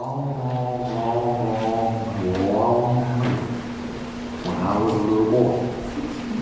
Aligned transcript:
long, 0.00 0.38
long, 0.38 0.80
long, 0.92 2.52
long, 2.52 3.04
when 4.44 4.56
I 4.56 4.78
was 4.82 4.92
a 4.92 4.96
little 4.96 5.30
boy, 5.30 5.70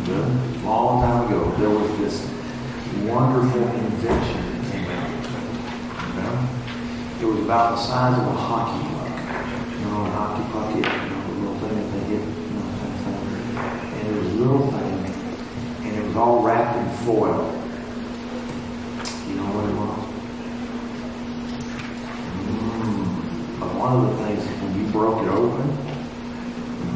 a 0.09 0.65
long 0.65 1.03
time 1.03 1.27
ago, 1.27 1.51
there 1.59 1.69
was 1.71 1.91
this 1.99 2.17
wonderful 3.05 3.63
invention 3.63 4.43
that 4.53 4.73
came 4.73 4.87
out. 4.87 5.11
You 6.09 6.15
know? 6.23 6.35
It 7.21 7.27
was 7.35 7.45
about 7.45 7.77
the 7.77 7.81
size 7.83 8.19
of 8.19 8.27
a 8.27 8.33
hockey 8.33 8.83
puck. 8.95 9.17
You 9.79 9.87
know, 9.87 10.07
a 10.07 10.11
hockey 10.11 10.45
puck, 10.53 10.69
it, 10.71 10.77
you 10.77 11.09
know, 11.11 11.21
little 11.41 11.59
thing 11.61 11.75
that 11.77 11.89
they 11.93 12.05
hit, 12.09 12.25
you 12.25 12.55
know. 12.57 12.67
And 13.93 14.05
it 14.09 14.15
was 14.19 14.29
a 14.29 14.31
little 14.37 14.65
thing, 14.71 14.97
and 15.85 15.93
it 15.97 16.03
was 16.07 16.17
all 16.17 16.43
wrapped 16.43 16.79
in 16.79 16.89
foil. 17.05 17.53
You 19.29 19.35
know 19.37 19.49
what 19.53 19.65
it 19.69 19.75
was? 19.77 19.99
Mm. 22.43 23.13
But 23.61 23.72
one 23.83 23.99
of 23.99 24.03
the 24.07 24.25
things, 24.25 24.47
when 24.63 24.79
you 24.79 24.87
broke 24.93 25.19
it 25.25 25.29
open, 25.29 25.67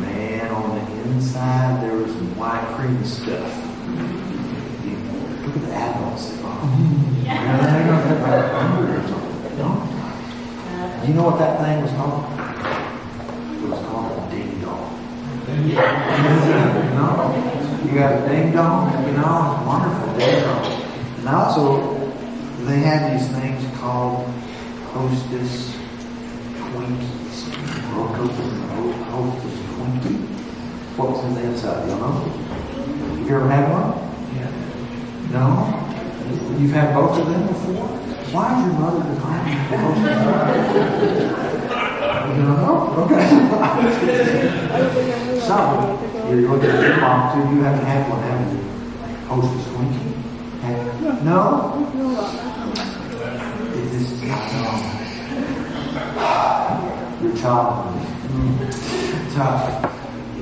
man, 0.00 0.46
on 0.52 0.70
the 0.70 0.82
inside 1.02 1.82
there 1.82 1.96
was 1.96 2.12
some 2.12 2.36
white 2.38 2.62
cream 2.78 3.04
stuff. 3.04 3.50
You, 4.86 4.94
look 5.42 5.56
at 5.56 5.62
the 5.66 5.74
adults. 5.74 6.30
No? 9.58 9.72
Do 11.02 11.08
you 11.08 11.14
know 11.14 11.24
what 11.27 11.38
that 11.42 11.58
thing 11.58 11.82
was 11.82 11.91
called? 11.98 12.22
It 13.50 13.66
was 13.66 13.82
called 13.91 14.06
a 14.14 14.30
ding 14.30 14.62
dong. 14.62 14.86
no? 16.94 17.34
You 17.82 17.98
got 17.98 18.14
a 18.14 18.28
ding 18.28 18.52
dong? 18.52 18.94
You 19.06 19.12
know, 19.18 19.58
wonderful 19.66 20.14
ding 20.14 20.38
dong. 20.38 20.62
And 21.18 21.28
also, 21.34 21.82
they 22.64 22.78
had 22.78 23.10
these 23.18 23.27
things 23.34 23.58
called 23.80 24.24
Hostess 24.94 25.74
Twinkies. 26.77 26.77
Broke 26.77 26.77
open 26.77 26.77
the 26.77 26.94
Ho- 26.94 26.94
Hostess 26.94 27.16
Twinkie. 27.16 27.26
What 30.97 31.11
was 31.11 31.25
in 31.27 31.34
the 31.34 31.42
inside? 31.42 31.87
You 31.87 31.95
know? 31.97 32.12
Have 32.12 33.29
you 33.29 33.37
ever 33.37 33.48
had 33.51 33.69
one? 33.70 33.92
No? 35.31 35.69
You've 36.59 36.73
had 36.73 36.95
both 36.95 37.19
of 37.19 37.27
them 37.27 37.47
before? 37.47 37.89
Why 38.33 38.57
is 38.57 38.64
your 38.67 38.75
mother 38.81 39.03
declining 39.14 39.59
the 39.69 39.77
Hostess 39.77 40.17
You 42.37 42.42
don't 42.42 42.61
know? 42.64 42.77
Okay. 43.05 43.25
so, 45.47 45.57
you're 46.31 46.48
looking 46.51 46.70
at 46.70 46.81
your 46.81 46.97
mom 47.01 47.20
too. 47.34 47.42
You 47.55 47.61
haven't 47.62 47.84
had 47.84 48.09
one, 48.09 48.23
have 48.23 48.41
you? 48.51 48.61
Hostess 49.29 49.64
Twinkie? 49.69 50.11
Have- 50.62 51.23
No? 51.23 51.37
It 53.75 53.92
is 53.92 54.17
your 57.22 57.36
childhood. 57.36 58.03
Mm. 58.31 59.34
Tough. 59.34 59.92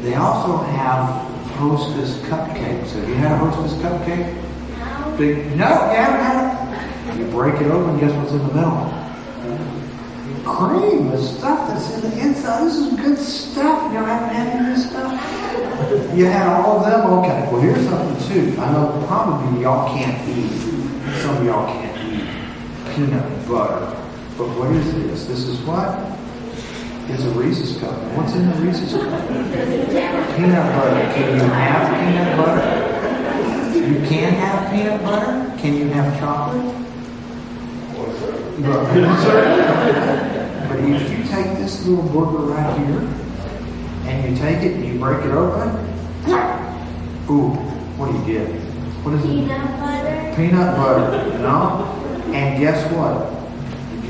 They 0.03 0.15
also 0.15 0.59
have 0.59 1.31
Hostess 1.57 2.19
cupcakes. 2.29 2.93
Have 2.93 3.09
you 3.09 3.15
had 3.15 3.33
a 3.33 3.37
Hostess 3.39 3.79
cupcake? 3.81 5.17
Big, 5.17 5.57
no, 5.57 5.69
you 5.69 5.97
haven't 5.97 6.21
had 6.21 7.15
it. 7.15 7.19
You 7.19 7.27
break 7.27 7.61
it 7.61 7.71
open, 7.71 7.99
guess 8.01 8.13
what's 8.17 8.33
in 8.33 8.39
the 8.39 8.55
middle? 8.55 8.91
Cream, 10.45 11.11
the 11.11 11.23
stuff 11.23 11.69
that's 11.69 11.95
in 11.95 12.11
the 12.11 12.21
inside. 12.21 12.67
This 12.67 12.77
is 12.77 12.93
good 12.95 13.19
stuff. 13.19 13.93
You 13.93 13.99
haven't 13.99 14.35
had 14.35 14.47
any 14.49 14.71
of 14.71 14.77
this 14.77 14.91
stuff? 14.91 15.13
You 16.17 16.27
had 16.27 16.49
all 16.49 16.85
of 16.85 16.91
them? 16.91 17.11
Okay. 17.19 17.49
Well, 17.51 17.61
here's 17.61 17.89
something 17.89 18.29
too. 18.29 18.61
I 18.61 18.73
know 18.73 19.05
probably 19.07 19.63
y'all 19.63 19.89
can't 19.97 20.29
eat. 20.29 20.51
Some 21.23 21.37
of 21.37 21.45
y'all 21.45 21.67
can't 21.67 22.13
eat 22.13 22.95
peanut 22.95 23.49
butter. 23.49 23.87
But 24.37 24.49
what 24.59 24.71
is 24.73 24.93
this? 24.95 25.27
This 25.27 25.47
is 25.47 25.59
what? 25.61 26.14
It's 27.07 27.23
a 27.23 27.31
Reese's 27.31 27.79
cup. 27.81 27.95
What's 28.17 28.35
in 28.35 28.49
the 28.49 28.57
Reese's 28.57 28.93
cup? 28.93 29.29
Peanut 29.29 30.75
butter. 30.75 31.13
Can 31.13 31.35
you 31.35 31.45
have 31.45 31.85
peanut 32.01 32.37
butter? 32.37 33.79
You 33.79 34.09
can 34.09 34.33
have 34.35 34.71
peanut 34.73 35.03
butter? 35.03 35.61
Can 35.61 35.77
you 35.77 35.89
have 35.89 36.19
chocolate? 36.19 36.75
But 40.65 40.79
if 40.81 41.11
you 41.11 41.19
take 41.25 41.59
this 41.59 41.87
little 41.87 42.05
booger 42.05 42.49
right 42.53 42.79
here, 42.79 43.01
and 44.09 44.31
you 44.31 44.37
take 44.37 44.63
it 44.63 44.75
and 44.77 44.85
you 44.87 44.99
break 44.99 45.25
it 45.25 45.31
open, 45.31 45.69
ooh, 47.31 47.51
what 47.97 48.11
do 48.11 48.19
you 48.19 48.25
get? 48.39 48.49
What 49.05 49.15
is 49.15 49.25
it? 49.25 49.29
Peanut 49.29 49.79
butter. 49.79 50.33
Peanut 50.37 50.77
butter, 50.77 51.39
No. 51.39 51.85
And 52.33 52.59
guess 52.59 52.91
what? 52.93 53.34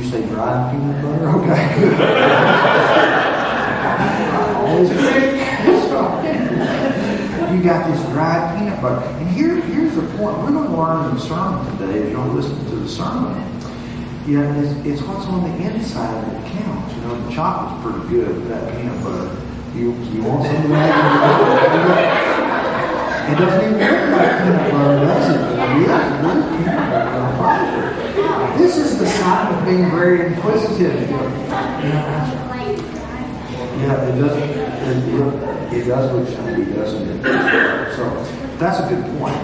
You 0.04 0.10
say 0.10 0.26
dried 0.26 0.70
peanut 0.70 1.00
butter? 1.03 1.28
Okay. 1.31 1.81
You 7.54 7.62
got 7.62 7.88
this 7.91 8.03
dried 8.12 8.59
peanut 8.59 8.82
butter. 8.82 9.06
And 9.06 9.28
here, 9.31 9.56
here's 9.62 9.94
the 9.94 10.03
point. 10.19 10.37
We're 10.41 10.50
going 10.50 10.66
to 10.66 10.76
learn 10.76 11.09
in 11.09 11.14
the 11.14 11.20
sermon 11.22 11.64
today, 11.78 12.00
if 12.00 12.10
you'll 12.10 12.26
listen 12.26 12.54
to 12.66 12.76
the 12.76 12.87
sermon. 12.87 13.32
Yeah, 14.26 14.54
it's, 14.60 14.75
it's 14.87 15.00
what's 15.09 15.25
on 15.25 15.43
the 15.43 15.56
inside 15.72 16.22
that 16.22 16.53
counts. 16.53 16.94
You 16.94 17.00
know, 17.00 17.14
the 17.26 17.32
chocolate's 17.34 17.82
pretty 17.82 18.06
good, 18.10 18.47
that 18.48 18.76
peanut 18.76 19.03
butter. 19.03 19.31
You, 19.75 19.94
you 20.12 20.22
want 20.22 20.44
some 20.44 20.64
of 20.64 20.69
that? 20.69 20.91
It 23.32 23.37
doesn't 23.38 23.60
even 23.64 23.78
look 23.81 24.10
like 24.19 24.32
peanut 24.43 24.70
butter, 24.70 25.00
does 25.00 25.28
it? 25.31 25.38
Peanut 25.72 26.22
butter. 26.22 27.24
This 28.75 28.91
is 28.91 28.99
the 28.99 29.07
sign 29.07 29.55
of 29.55 29.65
being 29.65 29.89
very 29.89 30.27
inquisitive. 30.27 31.09
Yeah, 31.09 31.23
it 34.03 34.19
does. 34.21 34.37
It, 34.37 35.75
it 35.79 35.85
does 35.87 36.12
look 36.12 36.29
shiny, 36.29 36.65
doesn't 36.75 37.09
it? 37.09 37.23
So 37.95 38.03
that's 38.59 38.81
a 38.81 38.83
good 38.93 39.05
point. 39.17 39.37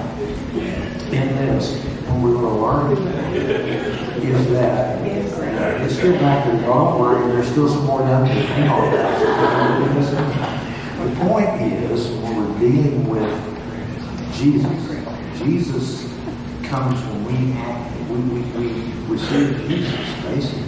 In 1.15 1.29
this, 1.37 1.65
when 2.07 2.23
we're 2.23 2.35
going 2.35 2.55
to 2.55 2.61
learn 2.61 2.93
is 4.21 4.49
that 4.51 4.99
it's 5.81 5.95
still 5.95 6.15
back 6.15 6.45
to 6.47 6.51
don't 6.62 6.99
worry. 6.99 7.23
There's 7.31 7.49
still 7.53 7.69
some 7.69 7.87
more 7.87 8.01
down 8.01 8.27
here. 8.27 8.43
Hang 8.43 8.69
on. 8.69 8.91
The 11.09 11.15
point 11.25 11.51
is 11.62 12.09
when 12.09 12.33
we're 12.37 12.59
dealing 12.59 13.09
with 13.09 13.33
Jesus, 14.35 14.79
Jesus 15.39 16.03
comes 16.69 17.01
when 17.01 17.25
we 17.27 17.53
act, 17.53 18.00
we, 18.20 18.41
we, 18.41 18.72
we 18.72 18.92
receive 19.06 19.56
Jesus, 19.69 20.22
basically. 20.25 20.62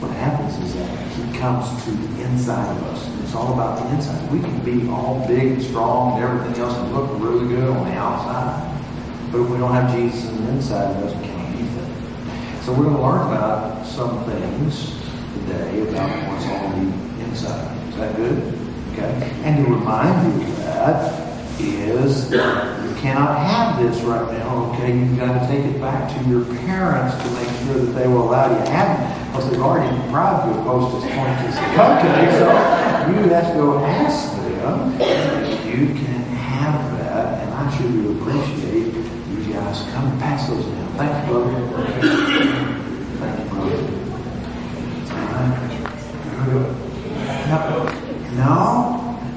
What 0.00 0.10
happens 0.12 0.58
is 0.58 0.74
that 0.74 1.08
he 1.12 1.38
comes 1.38 1.84
to 1.84 1.90
the 1.90 2.24
inside 2.24 2.76
of 2.76 2.82
us. 2.84 3.06
And 3.06 3.24
it's 3.24 3.34
all 3.34 3.54
about 3.54 3.82
the 3.82 3.94
inside. 3.94 4.30
We 4.30 4.40
can 4.40 4.58
be 4.64 4.88
all 4.90 5.26
big 5.26 5.52
and 5.52 5.62
strong 5.62 6.20
and 6.20 6.24
everything 6.24 6.62
else 6.62 6.76
and 6.76 6.92
look 6.94 7.10
really 7.20 7.48
good 7.48 7.68
on 7.68 7.86
the 7.86 7.94
outside. 7.94 8.70
But 9.32 9.42
if 9.42 9.50
we 9.50 9.58
don't 9.58 9.72
have 9.72 9.94
Jesus 9.94 10.28
on 10.28 10.44
the 10.44 10.52
inside, 10.52 10.96
it 10.96 11.00
doesn't 11.00 11.24
count 11.24 11.56
anything. 11.56 12.62
So 12.62 12.72
we're 12.72 12.84
going 12.84 12.96
to 12.96 13.02
learn 13.02 13.26
about 13.26 13.86
some 13.86 14.24
things 14.24 15.00
today 15.34 15.88
about 15.88 16.10
what's 16.28 16.46
on 16.46 16.72
the 16.72 17.24
inside. 17.24 17.88
Is 17.88 17.96
that 17.96 18.16
good? 18.16 18.54
Okay. 18.92 19.32
And 19.44 19.64
to 19.64 19.72
remind 19.72 20.40
you 20.40 20.48
of 20.48 20.56
that 20.58 21.60
is 21.60 22.30
cannot 23.04 23.36
have 23.36 23.76
this 23.82 24.00
right 24.00 24.32
now, 24.32 24.72
okay? 24.72 24.96
You've 24.96 25.18
got 25.18 25.38
to 25.38 25.46
take 25.46 25.62
it 25.66 25.78
back 25.78 26.08
to 26.16 26.24
your 26.26 26.42
parents 26.64 27.14
to 27.22 27.30
make 27.32 27.48
sure 27.60 27.84
that 27.84 27.92
they 27.92 28.08
will 28.08 28.30
allow 28.30 28.50
you 28.50 28.56
to 28.64 28.70
have 28.70 28.96
it. 28.96 29.04
Because 29.28 29.50
they've 29.50 29.60
already 29.60 29.94
deprived 30.00 30.48
you 30.48 30.58
of 30.58 30.64
Hostess 30.64 31.04
Twinkies 31.10 31.52
and 31.52 31.68
cupcakes, 31.76 32.32
so 32.40 32.48
you 33.10 33.28
have 33.28 33.48
to 33.48 33.54
go 33.60 33.84
ask 33.84 34.32
them 34.36 34.92
you 35.68 35.92
can 35.92 36.22
have 36.48 36.98
that. 36.98 37.42
And 37.42 37.52
I 37.52 37.54
do 37.76 37.86
appreciate 38.16 38.94
you 38.94 39.52
guys 39.52 39.82
come 39.92 40.06
and 40.10 40.18
pass 40.20 40.48
those 40.48 40.64
down. 40.64 40.88
Thank 40.96 41.12
you, 41.26 41.32
brother. 41.34 41.52
Thank 43.20 43.36
you, 43.40 43.44
brother. 43.50 43.84
No, 47.48 47.60
no, 48.32 48.54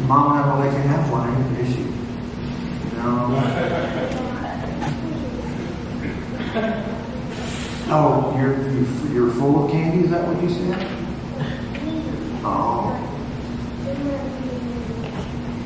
mom 0.08 0.24
never 0.38 0.54
let 0.64 0.72
you 0.72 0.80
have 0.88 1.12
one, 1.12 1.28
either, 1.30 1.64
did 1.64 1.76
she? 1.76 1.88
Oh, 7.90 8.36
you're, 8.38 8.58
you're 9.14 9.32
full 9.32 9.64
of 9.64 9.72
candy. 9.72 10.04
Is 10.04 10.10
that 10.12 10.28
what 10.28 10.44
you 10.44 10.50
said? 10.50 10.76
Oh, 12.44 12.92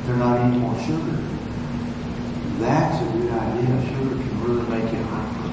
they're 0.06 0.16
not 0.16 0.38
eating 0.46 0.60
more 0.60 0.78
sugar. 0.86 1.18
That's 2.62 3.02
a 3.02 3.04
good 3.10 3.26
idea. 3.32 3.74
Sugar 3.90 4.14
can 4.14 4.40
really 4.44 4.62
make 4.70 4.86
you 4.92 5.02
hyper. 5.02 5.50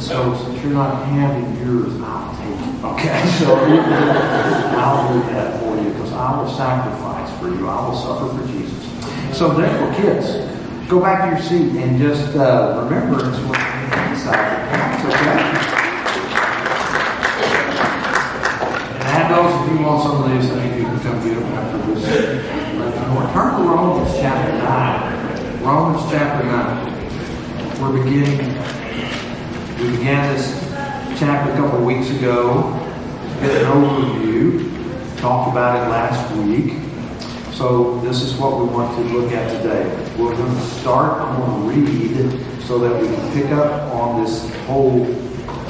So 0.00 0.34
since 0.34 0.60
you're 0.64 0.72
not 0.72 1.06
having 1.06 1.56
yours, 1.64 1.94
I'll 2.02 2.34
take 2.34 2.58
it. 2.58 2.84
Okay, 2.84 3.22
so 3.38 3.54
I'll 4.80 5.12
do 5.12 5.20
that 5.30 5.60
for 5.60 5.76
you 5.76 5.90
because 5.92 6.12
I 6.12 6.42
will 6.42 6.50
sacrifice 6.50 7.30
for 7.38 7.48
you. 7.50 7.68
I 7.68 7.70
will 7.86 7.94
suffer 7.94 8.26
for 8.36 8.44
Jesus. 8.48 8.59
So 9.40 9.48
therefore, 9.54 9.94
kids, 9.94 10.36
go 10.86 11.00
back 11.00 11.24
to 11.24 11.30
your 11.30 11.40
seat 11.40 11.74
and 11.80 11.98
just 11.98 12.36
uh, 12.36 12.84
remember 12.84 13.26
it's 13.26 13.38
what's 13.38 13.58
on 13.58 14.10
inside 14.10 14.68
okay? 15.06 15.40
have 19.08 19.30
those, 19.34 19.66
if 19.66 19.72
you 19.72 19.82
want 19.82 20.02
some 20.02 20.22
of 20.22 20.30
these, 20.30 20.50
I 20.50 20.60
think 20.60 20.76
you 20.76 20.84
can 20.84 21.00
come 21.00 21.24
get 21.24 21.38
them 21.38 21.54
after 21.54 21.94
this. 21.94 22.04
Turn 23.32 23.56
to 23.56 23.62
Romans 23.66 24.14
chapter 24.20 24.58
9. 24.58 25.62
Romans 25.62 26.10
chapter 26.12 26.44
9. 26.44 27.80
We're 27.80 28.04
beginning, 28.04 28.46
we 29.78 29.96
began 29.96 30.36
this 30.36 30.52
chapter 31.18 31.50
a 31.50 31.56
couple 31.56 31.78
of 31.78 31.84
weeks 31.86 32.10
ago, 32.10 32.78
get 33.40 33.62
an 33.62 33.72
overview, 33.72 35.18
talked 35.18 35.50
about 35.50 35.76
it 35.76 35.88
last 35.88 36.30
week. 36.36 36.89
So 37.60 38.00
this 38.00 38.22
is 38.22 38.32
what 38.36 38.58
we 38.58 38.64
want 38.64 38.96
to 38.96 39.02
look 39.12 39.32
at 39.32 39.60
today. 39.60 39.84
We're 40.16 40.34
going 40.34 40.50
to 40.50 40.60
start, 40.62 41.20
I'm 41.20 41.38
going 41.42 41.86
to 41.86 41.92
read 41.92 42.62
so 42.62 42.78
that 42.78 42.98
we 42.98 43.06
can 43.06 43.32
pick 43.34 43.52
up 43.52 43.92
on 43.92 44.24
this 44.24 44.50
whole 44.64 45.04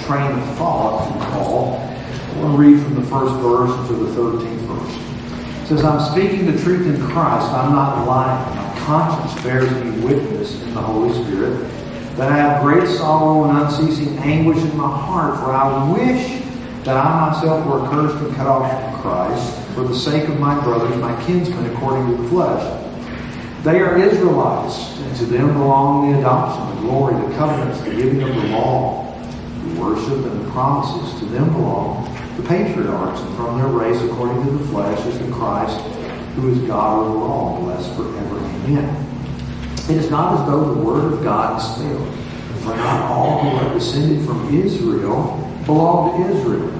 train 0.04 0.30
of 0.30 0.56
thought, 0.56 1.08
if 1.08 1.16
you 1.16 1.20
call. 1.32 1.78
I 1.80 2.38
want 2.38 2.54
to 2.54 2.62
read 2.62 2.80
from 2.80 2.94
the 2.94 3.02
first 3.02 3.34
verse 3.42 3.88
to 3.88 3.94
the 3.96 4.06
13th 4.14 4.60
verse. 4.68 5.62
It 5.64 5.66
says, 5.66 5.84
I'm 5.84 5.98
speaking 6.12 6.46
the 6.46 6.62
truth 6.62 6.86
in 6.86 7.04
Christ. 7.08 7.50
I'm 7.50 7.72
not 7.72 8.06
lying. 8.06 8.54
My 8.54 8.80
conscience 8.86 9.42
bears 9.42 9.68
me 9.84 9.90
witness 10.06 10.62
in 10.62 10.72
the 10.72 10.80
Holy 10.80 11.12
Spirit 11.24 11.68
that 12.14 12.30
I 12.30 12.36
have 12.36 12.62
great 12.62 12.86
sorrow 12.86 13.50
and 13.50 13.58
unceasing 13.58 14.16
anguish 14.18 14.58
in 14.58 14.76
my 14.76 14.96
heart, 14.96 15.40
for 15.40 15.50
I 15.50 15.90
wish 15.90 16.40
that 16.84 16.96
I 16.96 17.32
myself 17.32 17.66
were 17.66 17.84
accursed 17.84 18.24
and 18.24 18.36
cut 18.36 18.46
off 18.46 18.70
from 18.70 19.02
Christ 19.02 19.60
for 19.80 19.88
the 19.88 19.98
sake 19.98 20.28
of 20.28 20.38
my 20.38 20.62
brothers, 20.62 20.94
my 20.98 21.24
kinsmen 21.24 21.64
according 21.74 22.14
to 22.14 22.22
the 22.22 22.28
flesh. 22.28 22.62
They 23.64 23.80
are 23.80 23.96
Israelites, 23.98 24.98
and 24.98 25.16
to 25.16 25.24
them 25.24 25.54
belong 25.54 26.12
the 26.12 26.18
adoption, 26.18 26.76
the 26.76 26.82
glory, 26.82 27.14
the 27.14 27.34
covenants, 27.36 27.80
the 27.80 27.94
giving 27.94 28.22
of 28.22 28.28
the 28.28 28.48
law, 28.48 29.18
the 29.64 29.80
worship, 29.80 30.26
and 30.26 30.44
the 30.44 30.50
promises. 30.50 31.18
To 31.20 31.24
them 31.26 31.50
belong 31.54 32.04
the 32.36 32.42
patriarchs, 32.42 33.22
and 33.22 33.36
from 33.36 33.56
their 33.56 33.68
race, 33.68 33.98
according 34.02 34.44
to 34.44 34.50
the 34.50 34.68
flesh, 34.68 35.06
is 35.06 35.18
the 35.18 35.32
Christ, 35.32 35.80
who 36.36 36.50
is 36.50 36.58
God 36.68 37.06
over 37.06 37.24
all, 37.24 37.62
blessed 37.62 37.94
forever. 37.96 38.36
Amen. 38.36 39.06
It 39.88 39.96
is 39.96 40.10
not 40.10 40.40
as 40.40 40.46
though 40.46 40.74
the 40.74 40.80
word 40.82 41.10
of 41.10 41.22
God 41.22 41.58
has 41.58 41.78
failed. 41.78 42.14
For 42.64 42.76
not 42.76 43.10
all 43.10 43.42
who 43.42 43.56
are 43.56 43.72
descended 43.72 44.26
from 44.26 44.54
Israel 44.54 45.38
belong 45.64 46.22
to 46.22 46.36
Israel, 46.36 46.79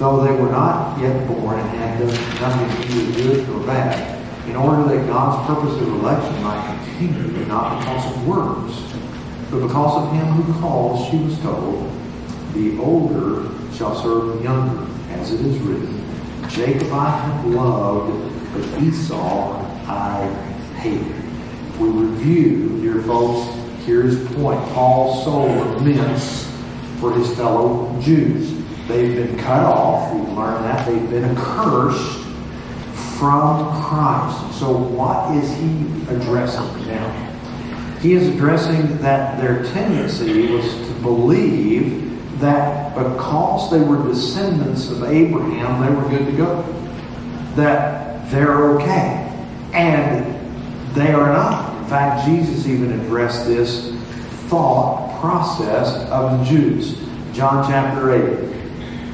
though 0.00 0.24
they 0.24 0.32
were 0.32 0.50
not 0.50 0.98
yet 0.98 1.28
born 1.28 1.60
and 1.60 1.68
had 1.68 1.98
done 1.98 2.40
nothing 2.40 2.96
either 2.96 3.22
good 3.22 3.48
or 3.50 3.66
bad, 3.66 4.18
in 4.48 4.56
order 4.56 4.82
that 4.84 5.06
God's 5.06 5.46
purpose 5.46 5.78
of 5.78 5.88
election 5.88 6.42
might 6.42 6.64
continue, 6.82 7.44
not 7.44 7.78
because 7.78 8.06
of 8.06 8.26
works, 8.26 8.82
but 9.50 9.60
because 9.60 10.02
of 10.02 10.12
him 10.14 10.26
who 10.28 10.58
calls, 10.58 11.06
she 11.10 11.18
was 11.18 11.38
told, 11.40 11.92
the 12.54 12.78
older 12.78 13.50
shall 13.74 13.94
serve 13.94 14.38
the 14.38 14.42
younger, 14.42 14.86
as 15.10 15.34
it 15.34 15.44
is 15.44 15.58
written, 15.58 16.02
Jacob 16.48 16.90
I 16.94 17.10
have 17.10 17.44
loved, 17.44 18.54
but 18.54 18.82
Esau 18.82 19.62
I 19.86 20.26
hated. 20.78 21.14
We 21.78 21.88
review, 21.88 22.80
dear 22.80 23.02
folks, 23.02 23.54
here's 23.84 24.18
the 24.18 24.34
point. 24.36 24.60
Paul's 24.72 25.24
soul 25.24 25.46
laments 25.46 26.50
for 27.00 27.12
his 27.12 27.36
fellow 27.36 28.00
Jews. 28.00 28.59
They've 28.90 29.14
been 29.14 29.38
cut 29.38 29.62
off. 29.62 30.12
We've 30.12 30.28
learned 30.30 30.64
that. 30.64 30.84
They've 30.84 31.10
been 31.10 31.24
accursed 31.36 32.26
from 33.20 33.80
Christ. 33.84 34.58
So 34.58 34.76
what 34.76 35.32
is 35.36 35.48
he 35.58 36.12
addressing 36.12 36.88
now? 36.88 37.98
He 38.00 38.14
is 38.14 38.26
addressing 38.34 38.98
that 38.98 39.40
their 39.40 39.62
tendency 39.72 40.50
was 40.52 40.64
to 40.88 40.92
believe 41.02 42.40
that 42.40 42.96
because 42.96 43.70
they 43.70 43.78
were 43.78 44.02
descendants 44.08 44.90
of 44.90 45.04
Abraham, 45.04 45.80
they 45.80 45.94
were 45.94 46.08
good 46.08 46.26
to 46.26 46.36
go. 46.36 46.62
That 47.54 48.28
they're 48.32 48.72
okay. 48.72 49.32
And 49.72 50.34
they 50.96 51.12
are 51.12 51.32
not. 51.32 51.80
In 51.80 51.88
fact, 51.88 52.26
Jesus 52.26 52.66
even 52.66 52.98
addressed 52.98 53.46
this 53.46 53.94
thought 54.48 55.20
process 55.20 56.10
of 56.10 56.40
the 56.40 56.44
Jews. 56.44 56.98
John 57.32 57.70
chapter 57.70 58.46
8. 58.46 58.59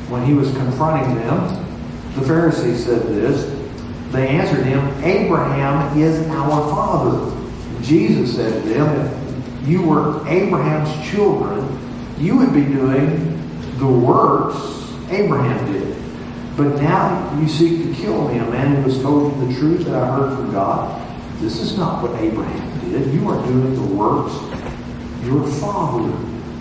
When 0.09 0.25
he 0.25 0.35
was 0.35 0.53
confronting 0.53 1.17
them, 1.17 1.67
the 2.15 2.23
Pharisees 2.23 2.85
said 2.85 3.03
this. 3.09 3.53
They 4.13 4.29
answered 4.29 4.65
him, 4.65 4.81
Abraham 5.03 5.99
is 5.99 6.27
our 6.29 6.71
father. 6.71 7.37
Jesus 7.83 8.37
said 8.37 8.63
to 8.63 8.69
them, 8.69 9.63
if 9.63 9.69
you 9.69 9.83
were 9.83 10.27
Abraham's 10.29 11.11
children, 11.11 11.79
you 12.19 12.37
would 12.39 12.55
be 12.55 12.65
doing 12.65 13.37
the 13.79 13.87
works 13.87 14.57
Abraham 15.11 15.73
did. 15.73 15.97
But 16.57 16.81
now 16.81 17.39
you 17.39 17.49
seek 17.49 17.83
to 17.83 17.95
kill 17.95 18.29
me, 18.29 18.39
a 18.39 18.45
man 18.45 18.77
who 18.77 18.83
has 18.83 19.03
told 19.03 19.37
you 19.37 19.47
the 19.47 19.55
truth 19.59 19.85
that 19.87 19.95
I 19.95 20.17
heard 20.17 20.37
from 20.37 20.53
God. 20.53 21.03
This 21.41 21.61
is 21.61 21.77
not 21.77 22.03
what 22.03 22.19
Abraham 22.21 22.91
did. 22.91 23.13
You 23.13 23.29
are 23.29 23.47
doing 23.47 23.75
the 23.75 23.95
works 23.95 24.33
your 25.25 25.47
father 25.61 26.11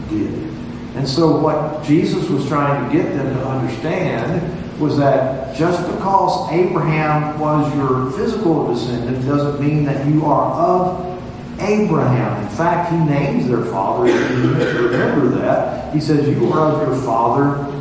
did. 0.09 0.54
And 0.95 1.07
so 1.07 1.37
what 1.37 1.83
Jesus 1.83 2.29
was 2.29 2.47
trying 2.47 2.87
to 2.87 2.95
get 2.95 3.11
them 3.13 3.33
to 3.35 3.47
understand 3.47 4.79
was 4.79 4.97
that 4.97 5.55
just 5.55 5.85
because 5.91 6.51
Abraham 6.51 7.39
was 7.39 7.73
your 7.75 8.11
physical 8.11 8.73
descendant 8.73 9.25
doesn't 9.25 9.65
mean 9.65 9.85
that 9.85 10.05
you 10.07 10.25
are 10.25 10.53
of 10.53 11.15
Abraham. 11.59 12.43
In 12.43 12.49
fact, 12.49 12.91
he 12.91 12.97
names 12.97 13.47
their 13.47 13.63
father. 13.65 14.11
Remember 14.11 15.29
that, 15.37 15.93
he 15.93 16.01
says, 16.01 16.27
You 16.27 16.51
are 16.51 16.73
of 16.73 16.87
your 16.87 17.01
father, 17.03 17.71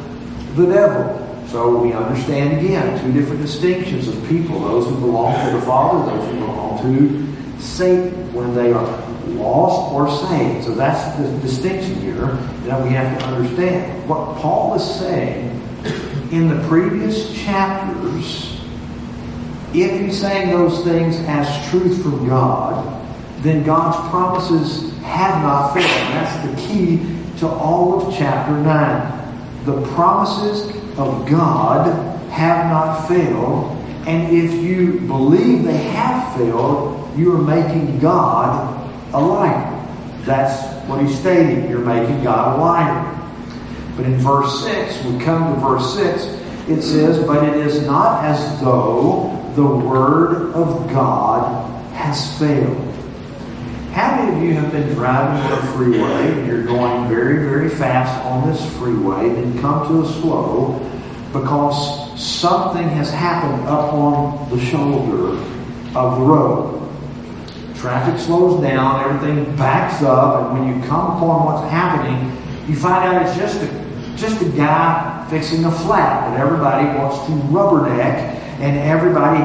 the 0.54 0.66
devil. 0.72 1.20
So 1.48 1.76
we 1.76 1.92
understand 1.92 2.58
again 2.58 3.00
two 3.00 3.12
different 3.12 3.42
distinctions 3.42 4.08
of 4.08 4.28
people 4.28 4.58
those 4.58 4.88
who 4.88 4.98
belong 4.98 5.34
to 5.46 5.56
the 5.56 5.62
Father, 5.64 6.10
those 6.10 6.28
who 6.28 6.38
belong 6.40 6.82
to 6.82 7.62
Satan 7.62 8.32
when 8.32 8.54
they 8.56 8.72
are 8.72 9.13
lost 9.44 9.92
or 9.92 10.10
saved. 10.28 10.64
So 10.64 10.74
that's 10.74 11.16
the 11.18 11.28
distinction 11.38 12.00
here 12.00 12.26
that 12.64 12.82
we 12.82 12.90
have 12.90 13.18
to 13.18 13.26
understand. 13.26 14.08
What 14.08 14.38
Paul 14.38 14.74
is 14.74 14.98
saying 14.98 15.50
in 16.32 16.48
the 16.48 16.66
previous 16.68 17.32
chapters, 17.44 18.60
if 19.74 20.00
he's 20.00 20.20
saying 20.20 20.50
those 20.50 20.82
things 20.84 21.16
as 21.28 21.70
truth 21.70 22.02
from 22.02 22.26
God, 22.26 22.90
then 23.42 23.62
God's 23.62 24.08
promises 24.08 24.96
have 25.02 25.42
not 25.42 25.74
failed. 25.74 25.86
That's 25.86 26.48
the 26.48 26.68
key 26.68 26.98
to 27.38 27.48
all 27.48 28.06
of 28.06 28.16
chapter 28.16 28.52
9. 28.52 29.64
The 29.66 29.82
promises 29.94 30.70
of 30.98 31.28
God 31.28 31.86
have 32.30 32.66
not 32.66 33.06
failed. 33.06 33.70
And 34.06 34.34
if 34.34 34.52
you 34.62 35.00
believe 35.00 35.64
they 35.64 35.76
have 35.76 36.36
failed, 36.36 37.18
you 37.18 37.34
are 37.34 37.42
making 37.42 37.98
God 37.98 38.83
a 39.14 39.20
liar. 39.20 39.70
That's 40.24 40.88
what 40.88 41.00
he's 41.00 41.18
stating. 41.18 41.70
You're 41.70 41.78
making 41.80 42.22
God 42.24 42.58
a 42.58 42.60
liar. 42.60 43.14
But 43.96 44.06
in 44.06 44.16
verse 44.18 44.62
6, 44.64 45.04
we 45.04 45.18
come 45.24 45.54
to 45.54 45.60
verse 45.60 45.94
6, 45.94 46.24
it 46.68 46.82
says, 46.82 47.24
But 47.26 47.48
it 47.48 47.56
is 47.56 47.86
not 47.86 48.24
as 48.24 48.60
though 48.60 49.30
the 49.54 49.66
word 49.66 50.52
of 50.52 50.90
God 50.90 51.70
has 51.92 52.38
failed. 52.38 52.76
How 53.92 54.16
many 54.16 54.36
of 54.36 54.42
you 54.42 54.54
have 54.54 54.72
been 54.72 54.92
driving 54.94 55.40
on 55.40 55.52
a 55.52 55.72
freeway 55.72 56.32
and 56.32 56.46
you're 56.48 56.64
going 56.64 57.08
very, 57.08 57.48
very 57.48 57.68
fast 57.68 58.20
on 58.24 58.50
this 58.50 58.76
freeway 58.78 59.28
and 59.28 59.60
come 59.60 59.86
to 59.86 60.02
a 60.02 60.12
slow 60.20 60.80
because 61.32 62.20
something 62.20 62.88
has 62.88 63.10
happened 63.12 63.68
up 63.68 63.92
on 63.92 64.50
the 64.50 64.58
shoulder 64.64 65.38
of 65.96 66.18
the 66.18 66.26
road? 66.26 66.83
Traffic 67.84 68.18
slows 68.18 68.62
down, 68.62 69.04
everything 69.04 69.44
backs 69.56 70.02
up, 70.02 70.40
and 70.40 70.58
when 70.58 70.66
you 70.66 70.88
come 70.88 71.18
upon 71.18 71.44
what's 71.44 71.70
happening, 71.70 72.32
you 72.66 72.74
find 72.74 73.04
out 73.04 73.26
it's 73.26 73.36
just 73.36 73.60
a 73.60 74.16
just 74.16 74.40
a 74.40 74.48
guy 74.56 75.26
fixing 75.28 75.66
a 75.66 75.70
flat, 75.70 76.30
but 76.30 76.40
everybody 76.40 76.86
wants 76.98 77.18
to 77.26 77.32
rubberneck 77.52 78.40
and 78.60 78.78
everybody 78.78 79.42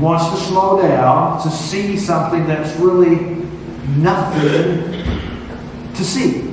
wants 0.00 0.26
to 0.30 0.36
slow 0.46 0.80
down 0.80 1.42
to 1.42 1.50
see 1.50 1.98
something 1.98 2.46
that's 2.46 2.74
really 2.80 3.44
nothing 3.98 5.04
to 5.92 6.02
see. 6.02 6.50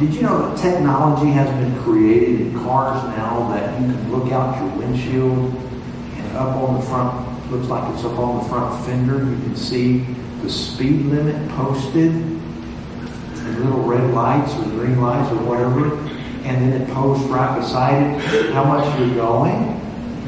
Did 0.00 0.12
you 0.12 0.20
know 0.20 0.50
that 0.50 0.58
technology 0.60 1.30
has 1.30 1.48
been 1.64 1.82
created 1.82 2.42
in 2.42 2.58
cars 2.58 3.02
now 3.16 3.48
that 3.54 3.80
you 3.80 3.86
can 3.86 4.12
look 4.12 4.30
out 4.32 4.60
your 4.60 4.68
windshield 4.76 5.54
and 5.54 6.36
up 6.36 6.56
on 6.56 6.78
the 6.78 6.82
front, 6.82 7.27
looks 7.50 7.68
like 7.68 7.94
it's 7.94 8.04
up 8.04 8.18
on 8.18 8.42
the 8.42 8.48
front 8.48 8.84
fender. 8.84 9.18
You 9.18 9.42
can 9.42 9.56
see 9.56 9.98
the 10.42 10.50
speed 10.50 11.06
limit 11.06 11.48
posted, 11.50 12.12
the 12.12 13.50
little 13.64 13.82
red 13.82 14.12
lights 14.12 14.54
or 14.54 14.64
green 14.64 15.00
lights 15.00 15.30
or 15.32 15.36
whatever, 15.44 15.96
and 16.44 16.72
then 16.72 16.80
it 16.80 16.88
posts 16.90 17.24
right 17.26 17.58
beside 17.58 18.02
it 18.02 18.52
how 18.52 18.64
much 18.64 18.98
you're 18.98 19.14
going. 19.14 19.80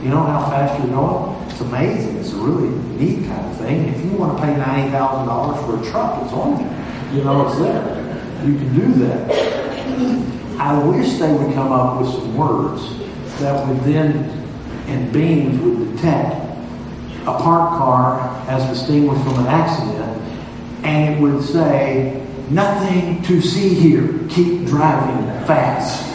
You 0.02 0.08
know 0.08 0.22
how 0.22 0.48
fast 0.48 0.78
you're 0.82 0.92
going? 0.94 1.50
It's 1.50 1.60
amazing. 1.60 2.16
It's 2.16 2.32
a 2.32 2.36
really 2.36 2.70
neat 2.96 3.26
kind 3.28 3.46
of 3.46 3.56
thing. 3.58 3.88
If 3.88 4.04
you 4.04 4.12
want 4.12 4.38
to 4.38 4.44
pay 4.44 4.56
ninety 4.56 4.90
thousand 4.90 5.26
dollars 5.26 5.64
for 5.64 5.80
a 5.80 5.90
truck, 5.90 6.24
it's 6.24 6.32
on 6.32 6.56
there. 6.56 7.14
You 7.14 7.24
know, 7.24 7.46
it's 7.46 7.58
there. 7.58 8.46
You 8.46 8.54
can 8.56 8.74
do 8.74 8.92
that. 9.04 9.30
I 10.58 10.82
wish 10.84 11.18
they 11.18 11.32
would 11.32 11.52
come 11.54 11.72
up 11.72 12.00
with 12.00 12.10
some 12.10 12.36
words 12.36 12.98
that 13.40 13.66
would 13.66 13.80
then, 13.80 14.30
and 14.88 15.12
beams 15.12 15.60
would 15.60 15.96
detect 15.96 16.49
a 17.22 17.38
parked 17.38 17.76
car 17.76 18.20
as 18.48 18.66
distinguished 18.68 19.22
from 19.22 19.38
an 19.40 19.46
accident, 19.46 20.22
and 20.84 21.14
it 21.14 21.20
would 21.20 21.42
say, 21.42 22.26
nothing 22.48 23.22
to 23.22 23.40
see 23.40 23.74
here, 23.74 24.18
keep 24.28 24.66
driving 24.66 25.26
fast. 25.46 26.06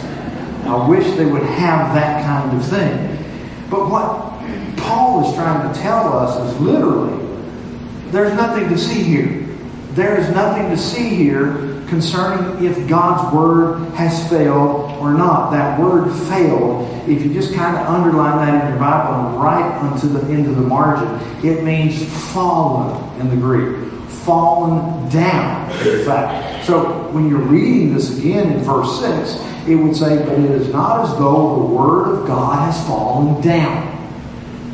I 0.66 0.88
wish 0.88 1.06
they 1.16 1.24
would 1.26 1.42
have 1.42 1.94
that 1.94 2.24
kind 2.24 2.56
of 2.56 2.66
thing. 2.66 3.24
But 3.70 3.88
what 3.88 4.36
Paul 4.76 5.28
is 5.28 5.34
trying 5.34 5.72
to 5.72 5.80
tell 5.80 6.12
us 6.12 6.52
is 6.52 6.60
literally, 6.60 7.24
there's 8.10 8.34
nothing 8.34 8.68
to 8.68 8.78
see 8.78 9.02
here. 9.02 9.46
There 9.92 10.18
is 10.18 10.28
nothing 10.30 10.68
to 10.70 10.76
see 10.76 11.08
here 11.08 11.75
concerning 11.88 12.64
if 12.64 12.88
God's 12.88 13.34
word 13.34 13.90
has 13.94 14.28
failed 14.28 14.90
or 15.00 15.12
not. 15.12 15.50
That 15.50 15.78
word 15.80 16.10
failed, 16.28 16.90
if 17.08 17.24
you 17.24 17.32
just 17.32 17.54
kind 17.54 17.76
of 17.76 17.86
underline 17.86 18.44
that 18.44 18.64
in 18.64 18.70
your 18.70 18.78
Bible 18.78 19.28
and 19.28 19.40
write 19.40 19.72
onto 19.82 20.08
the 20.08 20.20
end 20.32 20.46
of 20.46 20.56
the 20.56 20.62
margin, 20.62 21.08
it 21.44 21.62
means 21.62 22.04
fallen 22.32 23.20
in 23.20 23.28
the 23.30 23.36
Greek. 23.36 23.90
Fallen 24.24 25.08
down, 25.08 25.70
in 25.86 26.04
fact. 26.04 26.66
So 26.66 27.08
when 27.12 27.28
you're 27.28 27.38
reading 27.38 27.94
this 27.94 28.18
again 28.18 28.52
in 28.52 28.58
verse 28.60 29.00
6, 29.00 29.68
it 29.68 29.76
would 29.76 29.94
say, 29.94 30.18
But 30.24 30.38
it 30.38 30.50
is 30.50 30.72
not 30.72 31.08
as 31.08 31.16
though 31.16 31.54
the 31.56 31.74
word 31.74 32.08
of 32.08 32.26
God 32.26 32.72
has 32.72 32.86
fallen 32.86 33.40
down. 33.40 33.92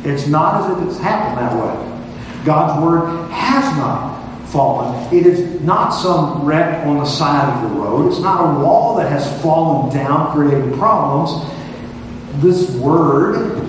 It's 0.03 0.27
not 0.27 0.63
as 0.63 0.77
if 0.77 0.87
it's 0.89 0.99
happened 0.99 1.37
that 1.37 1.53
way. 1.53 2.45
God's 2.45 2.83
word 2.83 3.29
has 3.31 3.63
not 3.77 4.12
fallen. 4.53 5.13
It 5.13 5.25
is 5.25 5.59
not 5.61 5.89
some 5.89 6.45
wreck 6.45 6.85
on 6.85 6.97
the 6.97 7.05
side 7.05 7.51
of 7.51 7.69
the 7.69 7.75
road. 7.75 8.09
It's 8.09 8.21
not 8.21 8.39
a 8.39 8.63
wall 8.63 8.95
that 8.97 9.11
has 9.11 9.41
fallen 9.41 9.93
down, 9.93 10.31
creating 10.31 10.77
problems. 10.77 11.51
This 12.41 12.69
word 12.75 13.67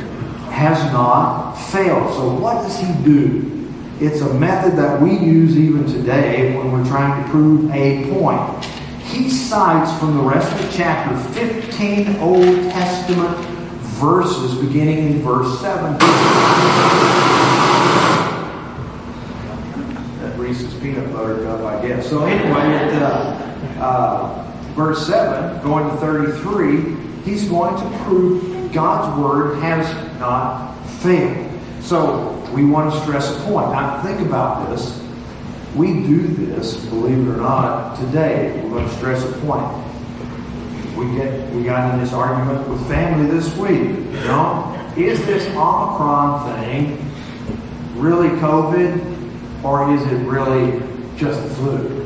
has 0.51 0.79
not 0.93 1.55
failed. 1.55 2.13
So, 2.15 2.35
what 2.35 2.63
does 2.63 2.79
he 2.79 2.93
do? 3.03 3.51
It's 4.01 4.21
a 4.21 4.35
method 4.35 4.77
that 4.77 5.01
we 5.01 5.17
use 5.17 5.57
even 5.57 5.87
today 5.87 6.57
when 6.57 6.71
we're 6.71 6.87
trying 6.87 7.25
to 7.25 7.31
prove 7.31 7.71
a 7.73 8.11
point. 8.13 8.65
He 9.05 9.31
cites 9.31 9.99
from 9.99 10.17
the 10.17 10.23
rest 10.23 10.53
of 10.53 10.59
the 10.61 10.77
chapter 10.77 11.17
15 11.33 12.17
Old 12.17 12.45
Testament 12.71 13.37
verses 14.01 14.55
beginning 14.59 14.99
in 14.99 15.23
verse 15.23 15.61
7. 15.61 15.97
Reese's 20.55 20.81
peanut 20.81 21.13
butter 21.13 21.43
cup, 21.43 21.61
I 21.63 21.87
guess. 21.87 22.09
So 22.09 22.25
anyway, 22.25 22.61
at 22.61 23.03
uh, 23.03 23.83
uh, 23.83 24.53
verse 24.75 25.05
7, 25.07 25.63
going 25.65 25.91
to 25.91 25.97
33, 25.97 26.97
he's 27.25 27.49
going 27.49 27.77
to 27.77 27.99
prove 28.05 28.73
God's 28.73 29.21
word 29.21 29.61
has 29.61 29.93
not 30.21 30.77
failed. 31.01 31.51
So 31.81 32.33
we 32.53 32.65
want 32.65 32.93
to 32.93 33.01
stress 33.01 33.31
a 33.31 33.41
point. 33.45 33.73
Now 33.73 34.01
think 34.03 34.21
about 34.21 34.71
this. 34.71 35.03
We 35.75 35.89
do 35.89 36.29
this, 36.29 36.85
believe 36.87 37.19
it 37.19 37.31
or 37.33 37.39
not, 37.39 37.99
today. 37.99 38.61
We're 38.63 38.71
going 38.71 38.89
to 38.89 38.95
stress 38.95 39.25
a 39.25 39.33
point. 39.41 39.67
We 40.97 41.17
get 41.17 41.53
we 41.53 41.65
got 41.65 41.93
in 41.93 42.01
this 42.01 42.13
argument 42.13 42.69
with 42.69 42.87
family 42.87 43.29
this 43.29 43.55
week. 43.57 43.81
You 43.81 44.29
know, 44.29 44.93
is 44.97 45.19
this 45.27 45.49
Omicron 45.49 46.63
thing 46.63 47.05
really 47.97 48.29
COVID? 48.29 49.14
Or 49.65 49.95
is 49.95 50.03
it 50.03 50.17
really 50.27 50.81
just 51.17 51.43
the 51.43 51.49
flu? 51.55 52.03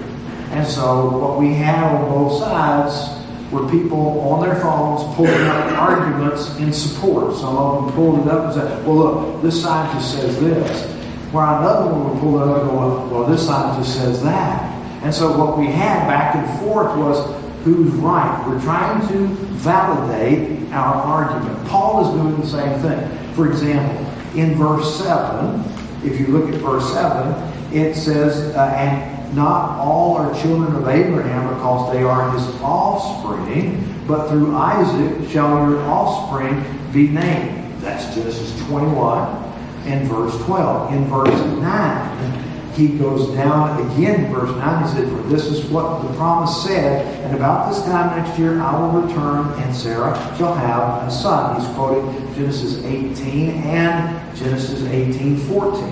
And 0.50 0.66
so 0.66 1.18
what 1.18 1.38
we 1.38 1.52
have 1.54 1.92
on 1.92 2.08
both 2.08 2.40
sides 2.40 3.18
were 3.52 3.68
people 3.70 4.20
on 4.20 4.46
their 4.46 4.60
phones 4.60 5.02
pulling 5.16 5.46
up 5.46 5.72
arguments 5.72 6.56
in 6.58 6.72
support. 6.72 7.34
Some 7.36 7.56
of 7.56 7.84
them 7.84 7.94
pulled 7.94 8.20
it 8.20 8.32
up 8.32 8.46
and 8.46 8.54
said, 8.54 8.86
well, 8.86 8.96
look, 8.96 9.42
this 9.42 9.62
scientist 9.62 10.12
says 10.12 10.38
this. 10.40 10.94
Where 11.32 11.44
another 11.44 11.92
one 11.92 12.10
would 12.10 12.20
pull 12.20 12.40
it 12.40 12.48
up 12.48 12.62
and 12.62 12.70
go, 12.70 13.08
well, 13.10 13.24
this 13.26 13.46
scientist 13.46 13.94
says 13.94 14.22
that. 14.22 14.62
And 15.02 15.14
so 15.14 15.36
what 15.38 15.58
we 15.58 15.66
had 15.66 16.06
back 16.08 16.34
and 16.34 16.60
forth 16.60 16.96
was 16.96 17.18
who's 17.64 17.92
right. 17.94 18.44
We're 18.48 18.60
trying 18.62 19.06
to 19.08 19.26
validate 19.56 20.72
our 20.72 20.94
argument. 20.94 21.68
Paul 21.68 22.06
is 22.06 22.20
doing 22.20 22.40
the 22.40 22.46
same 22.46 22.80
thing. 22.80 23.34
For 23.34 23.50
example, 23.50 24.04
in 24.38 24.54
verse 24.56 24.98
7, 24.98 25.62
if 26.04 26.20
you 26.20 26.28
look 26.28 26.52
at 26.52 26.60
verse 26.60 26.92
7, 26.92 27.76
it 27.76 27.94
says, 27.94 28.54
uh, 28.54 28.74
And 28.76 29.34
not 29.36 29.78
all 29.78 30.16
are 30.16 30.32
children 30.40 30.74
of 30.74 30.88
Abraham 30.88 31.54
because 31.54 31.92
they 31.92 32.02
are 32.02 32.30
his 32.32 32.46
offspring, 32.62 33.84
but 34.06 34.28
through 34.28 34.56
Isaac 34.56 35.28
shall 35.30 35.70
your 35.70 35.80
offspring 35.82 36.64
be 36.92 37.08
named. 37.08 37.80
That's 37.82 38.14
Genesis 38.14 38.58
21 38.66 39.44
and 39.84 40.08
verse 40.08 40.36
12. 40.44 40.92
In 40.94 41.04
verse 41.06 41.40
9, 41.60 42.47
he 42.78 42.96
goes 42.96 43.34
down 43.34 43.90
again 43.90 44.32
verse 44.32 44.50
9. 44.50 44.82
He 44.84 44.94
said, 44.94 45.08
For 45.10 45.22
this 45.28 45.46
is 45.46 45.64
what 45.66 46.00
the 46.02 46.16
promise 46.16 46.62
said, 46.62 47.24
and 47.24 47.36
about 47.36 47.68
this 47.68 47.82
time 47.82 48.16
next 48.16 48.38
year 48.38 48.60
I 48.60 48.78
will 48.78 49.02
return, 49.02 49.48
and 49.60 49.74
Sarah 49.74 50.14
shall 50.38 50.54
have 50.54 51.08
a 51.08 51.10
son. 51.10 51.60
He's 51.60 51.68
quoting 51.74 52.06
Genesis 52.36 52.84
18 52.84 53.50
and 53.50 54.36
Genesis 54.36 54.82
18 54.84 55.38
14. 55.38 55.82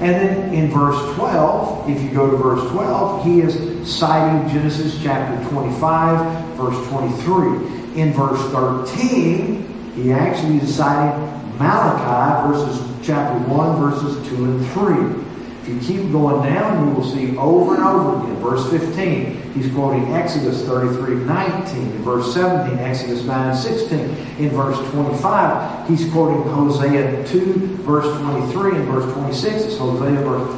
And 0.00 0.14
then 0.14 0.54
in 0.54 0.70
verse 0.70 1.14
12, 1.16 1.90
if 1.90 2.00
you 2.02 2.10
go 2.10 2.30
to 2.30 2.36
verse 2.36 2.70
12, 2.70 3.24
he 3.24 3.40
is 3.40 3.90
citing 3.90 4.48
Genesis 4.48 5.02
chapter 5.02 5.48
25, 5.50 6.56
verse 6.56 6.88
23. 6.88 8.00
In 8.00 8.12
verse 8.12 8.40
13, 8.52 9.92
he 9.94 10.12
actually 10.12 10.58
is 10.58 10.74
citing 10.74 11.20
Malachi 11.58 12.48
verses 12.48 13.06
chapter 13.06 13.38
1, 13.48 13.80
verses 13.80 14.28
2 14.28 14.44
and 14.44 14.66
3. 14.68 15.31
If 15.62 15.68
you 15.68 15.78
keep 15.78 16.10
going 16.10 16.42
down, 16.42 16.88
you 16.88 16.94
will 16.94 17.08
see 17.08 17.36
over 17.36 17.76
and 17.76 17.84
over 17.84 18.18
again. 18.18 18.34
Verse 18.42 18.68
15, 18.68 19.52
he's 19.52 19.72
quoting 19.72 20.12
Exodus 20.12 20.64
33, 20.66 21.24
19. 21.24 21.76
In 21.76 22.02
verse 22.02 22.34
17, 22.34 22.80
Exodus 22.80 23.22
9 23.24 23.54
16. 23.54 24.00
In 24.40 24.48
verse 24.50 24.76
25, 24.90 25.88
he's 25.88 26.10
quoting 26.10 26.42
Hosea 26.50 27.24
2, 27.28 27.76
verse 27.82 28.06
23. 28.22 28.74
In 28.74 28.86
verse 28.86 29.12
26, 29.12 29.62
it's 29.62 29.78
Hosea 29.78 30.20
verse 30.22 30.50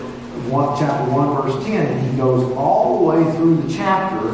1, 0.49 0.79
chapter 0.79 1.13
1, 1.13 1.43
verse 1.43 1.67
10. 1.67 1.87
And 1.87 2.11
he 2.11 2.17
goes 2.17 2.51
all 2.57 3.01
the 3.01 3.05
way 3.05 3.37
through 3.37 3.57
the 3.57 3.75
chapter, 3.75 4.27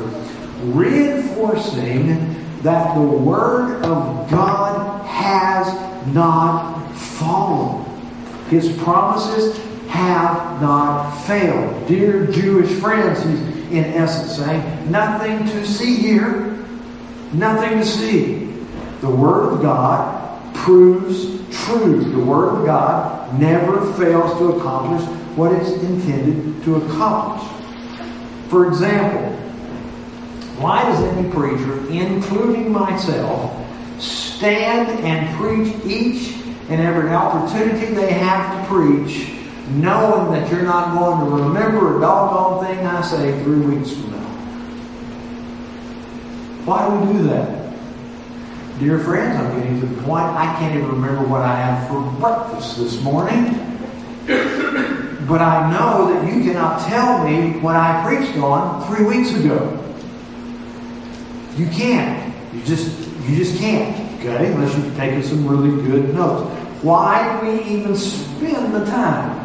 reinforcing 0.66 2.36
that 2.62 2.94
the 2.94 3.02
Word 3.02 3.82
of 3.84 4.30
God 4.30 5.04
has 5.04 5.66
not 6.14 6.92
fallen. 6.94 7.84
His 8.50 8.76
promises 8.78 9.69
have 9.90 10.62
not 10.62 11.10
failed. 11.26 11.88
Dear 11.88 12.26
Jewish 12.26 12.70
friends, 12.80 13.22
he's 13.24 13.40
in 13.72 13.84
essence 13.84 14.36
saying, 14.36 14.90
nothing 14.90 15.38
to 15.46 15.66
see 15.66 15.96
here, 15.96 16.64
nothing 17.32 17.78
to 17.78 17.84
see. 17.84 18.46
The 19.00 19.10
Word 19.10 19.54
of 19.54 19.62
God 19.62 20.54
proves 20.54 21.40
true. 21.64 22.04
The 22.04 22.24
Word 22.24 22.60
of 22.60 22.66
God 22.66 23.38
never 23.40 23.92
fails 23.94 24.38
to 24.38 24.52
accomplish 24.52 25.02
what 25.36 25.52
it's 25.52 25.70
intended 25.82 26.62
to 26.64 26.76
accomplish. 26.76 27.48
For 28.48 28.68
example, 28.68 29.30
why 30.60 30.82
does 30.84 31.00
any 31.00 31.30
preacher, 31.30 31.88
including 31.88 32.70
myself, 32.70 33.56
stand 34.00 34.88
and 35.00 35.36
preach 35.36 35.74
each 35.84 36.36
and 36.68 36.80
every 36.80 37.10
opportunity 37.10 37.86
they 37.92 38.12
have 38.12 38.60
to 38.60 38.72
preach 38.72 39.39
knowing 39.70 40.32
that 40.32 40.50
you're 40.50 40.62
not 40.62 40.98
going 40.98 41.24
to 41.24 41.44
remember 41.44 41.96
a 41.96 42.00
doggone 42.00 42.64
thing 42.64 42.86
I 42.86 43.02
say 43.02 43.42
three 43.42 43.60
weeks 43.60 43.92
from 43.92 44.10
now. 44.10 44.16
Why 46.64 46.88
do 46.88 47.06
we 47.06 47.12
do 47.12 47.22
that? 47.28 47.60
Dear 48.78 48.98
friends, 48.98 49.36
I'm 49.38 49.60
getting 49.60 49.80
to 49.80 49.86
the 49.86 50.02
point 50.02 50.24
I 50.24 50.56
can't 50.58 50.74
even 50.74 50.88
remember 50.88 51.26
what 51.28 51.42
I 51.42 51.54
had 51.54 51.88
for 51.88 52.00
breakfast 52.20 52.78
this 52.78 53.00
morning. 53.02 53.66
But 55.30 55.42
I 55.42 55.70
know 55.70 56.12
that 56.12 56.34
you 56.34 56.42
cannot 56.42 56.88
tell 56.88 57.24
me 57.24 57.52
what 57.60 57.76
I 57.76 58.02
preached 58.04 58.36
on 58.38 58.84
three 58.88 59.06
weeks 59.06 59.32
ago. 59.32 59.78
You 61.56 61.66
can't. 61.66 62.34
You 62.52 62.60
just 62.64 62.98
you 63.28 63.36
just 63.36 63.56
can't. 63.58 63.94
Okay? 64.18 64.52
Unless 64.52 64.76
you've 64.76 64.96
taken 64.96 65.22
some 65.22 65.46
really 65.46 65.80
good 65.86 66.12
notes. 66.14 66.50
Why 66.82 67.38
do 67.40 67.46
we 67.46 67.62
even 67.62 67.94
spend 67.94 68.74
the 68.74 68.84
time? 68.86 69.39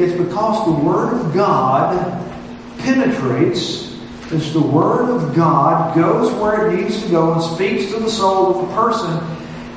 It's 0.00 0.16
because 0.16 0.64
the 0.64 0.84
Word 0.84 1.12
of 1.12 1.34
God 1.34 2.24
penetrates. 2.78 3.88
As 4.30 4.52
the 4.52 4.60
Word 4.60 5.10
of 5.10 5.34
God 5.34 5.96
goes 5.96 6.30
where 6.34 6.70
it 6.70 6.80
needs 6.80 7.02
to 7.02 7.10
go 7.10 7.32
and 7.32 7.42
speaks 7.42 7.90
to 7.92 7.98
the 7.98 8.10
soul 8.10 8.54
of 8.60 8.68
the 8.68 8.74
person. 8.74 9.10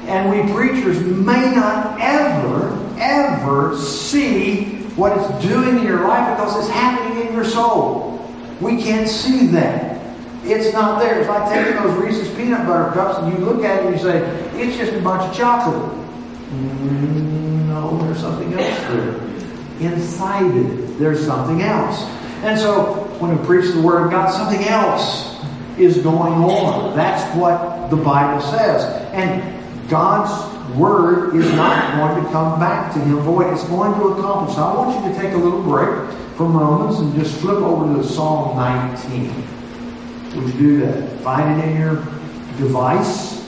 And 0.08 0.30
we 0.30 0.54
preachers 0.54 1.00
may 1.00 1.56
not 1.56 2.00
ever, 2.00 2.78
ever 3.00 3.76
see 3.78 4.82
what 4.96 5.18
it's 5.18 5.46
doing 5.46 5.80
in 5.80 5.84
your 5.84 6.06
life 6.08 6.38
because 6.38 6.58
it's 6.58 6.70
happening 6.70 7.26
in 7.26 7.34
your 7.34 7.46
soul. 7.46 8.18
We 8.60 8.82
can't 8.84 9.08
see 9.08 9.48
that. 9.48 10.00
It's 10.44 10.74
not 10.74 11.00
there. 11.00 11.20
It's 11.20 11.30
like 11.30 11.52
taking 11.52 11.82
those 11.82 11.98
Reese's 11.98 12.36
peanut 12.36 12.68
butter 12.68 12.92
cups 12.94 13.20
and 13.20 13.32
you 13.32 13.44
look 13.44 13.64
at 13.64 13.80
it 13.80 13.86
and 13.86 13.96
you 13.96 14.02
say, 14.02 14.20
it's 14.62 14.78
just 14.78 14.94
a 14.94 15.00
bunch 15.00 15.24
of 15.24 15.36
chocolate. 15.36 15.98
Mm, 16.50 17.68
no, 17.68 17.98
there's 18.04 18.20
something 18.20 18.54
else 18.54 18.80
there. 18.82 19.31
Inside 19.82 20.56
it, 20.56 21.00
there's 21.00 21.26
something 21.26 21.62
else. 21.62 22.04
And 22.44 22.60
so 22.60 22.94
when 23.20 23.38
we 23.38 23.46
preach 23.46 23.74
the 23.74 23.82
Word 23.82 24.06
of 24.06 24.12
God, 24.12 24.32
something 24.32 24.64
else 24.68 25.38
is 25.78 25.98
going 25.98 26.34
on. 26.34 26.96
That's 26.96 27.36
what 27.36 27.90
the 27.90 27.98
Bible 27.98 28.42
says. 28.42 28.84
And 29.14 29.90
God's 29.90 30.52
Word 30.76 31.36
is 31.36 31.52
not 31.54 31.98
going 31.98 32.24
to 32.24 32.32
come 32.32 32.60
back 32.60 32.94
to 32.94 33.00
Him 33.00 33.20
void. 33.20 33.52
It's 33.54 33.64
going 33.66 33.94
to 34.00 34.08
accomplish. 34.08 34.56
So 34.56 34.64
I 34.64 34.76
want 34.76 35.04
you 35.04 35.12
to 35.12 35.20
take 35.20 35.34
a 35.34 35.38
little 35.38 35.62
break 35.62 36.10
from 36.36 36.56
Romans 36.56 37.00
and 37.00 37.14
just 37.16 37.40
flip 37.42 37.58
over 37.58 38.02
to 38.02 38.08
Psalm 38.08 38.56
19. 38.56 39.34
Would 40.36 40.54
you 40.54 40.60
do 40.60 40.80
that? 40.86 41.20
Find 41.22 41.60
it 41.60 41.70
in 41.70 41.78
your 41.78 41.96
device 42.58 43.42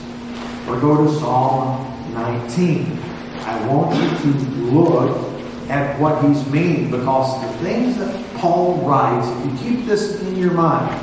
or 0.68 0.78
go 0.80 1.04
to 1.04 1.18
Psalm 1.18 2.12
19. 2.12 2.98
I 3.40 3.66
want 3.66 3.94
you 3.96 4.32
to 4.32 4.38
look 4.70 5.33
at 5.68 5.98
what 5.98 6.22
he's 6.24 6.46
meaning 6.50 6.90
because 6.90 7.40
the 7.40 7.64
things 7.64 7.96
that 7.96 8.36
Paul 8.36 8.76
writes, 8.86 9.26
if 9.28 9.62
you 9.62 9.76
keep 9.76 9.86
this 9.86 10.20
in 10.22 10.36
your 10.36 10.52
mind, 10.52 11.00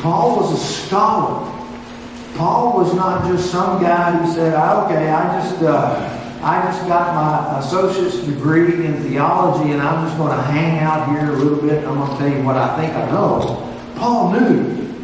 Paul 0.00 0.36
was 0.36 0.52
a 0.52 0.64
scholar. 0.64 1.54
Paul 2.36 2.78
was 2.78 2.94
not 2.94 3.26
just 3.26 3.50
some 3.50 3.82
guy 3.82 4.12
who 4.12 4.32
said, 4.32 4.54
"Okay, 4.54 5.10
I 5.10 5.40
just 5.40 5.60
uh, 5.62 6.40
I 6.40 6.62
just 6.62 6.86
got 6.86 7.14
my 7.14 7.58
associate's 7.58 8.24
degree 8.24 8.86
in 8.86 9.02
theology, 9.02 9.72
and 9.72 9.82
I'm 9.82 10.06
just 10.06 10.16
going 10.16 10.36
to 10.36 10.42
hang 10.44 10.78
out 10.78 11.08
here 11.08 11.32
a 11.32 11.36
little 11.36 11.60
bit. 11.60 11.84
I'm 11.84 11.96
going 11.96 12.12
to 12.12 12.16
tell 12.16 12.28
you 12.28 12.44
what 12.44 12.56
I 12.56 12.80
think 12.80 12.94
I 12.94 13.10
know." 13.10 13.64
Paul 13.96 14.30
knew. 14.30 14.94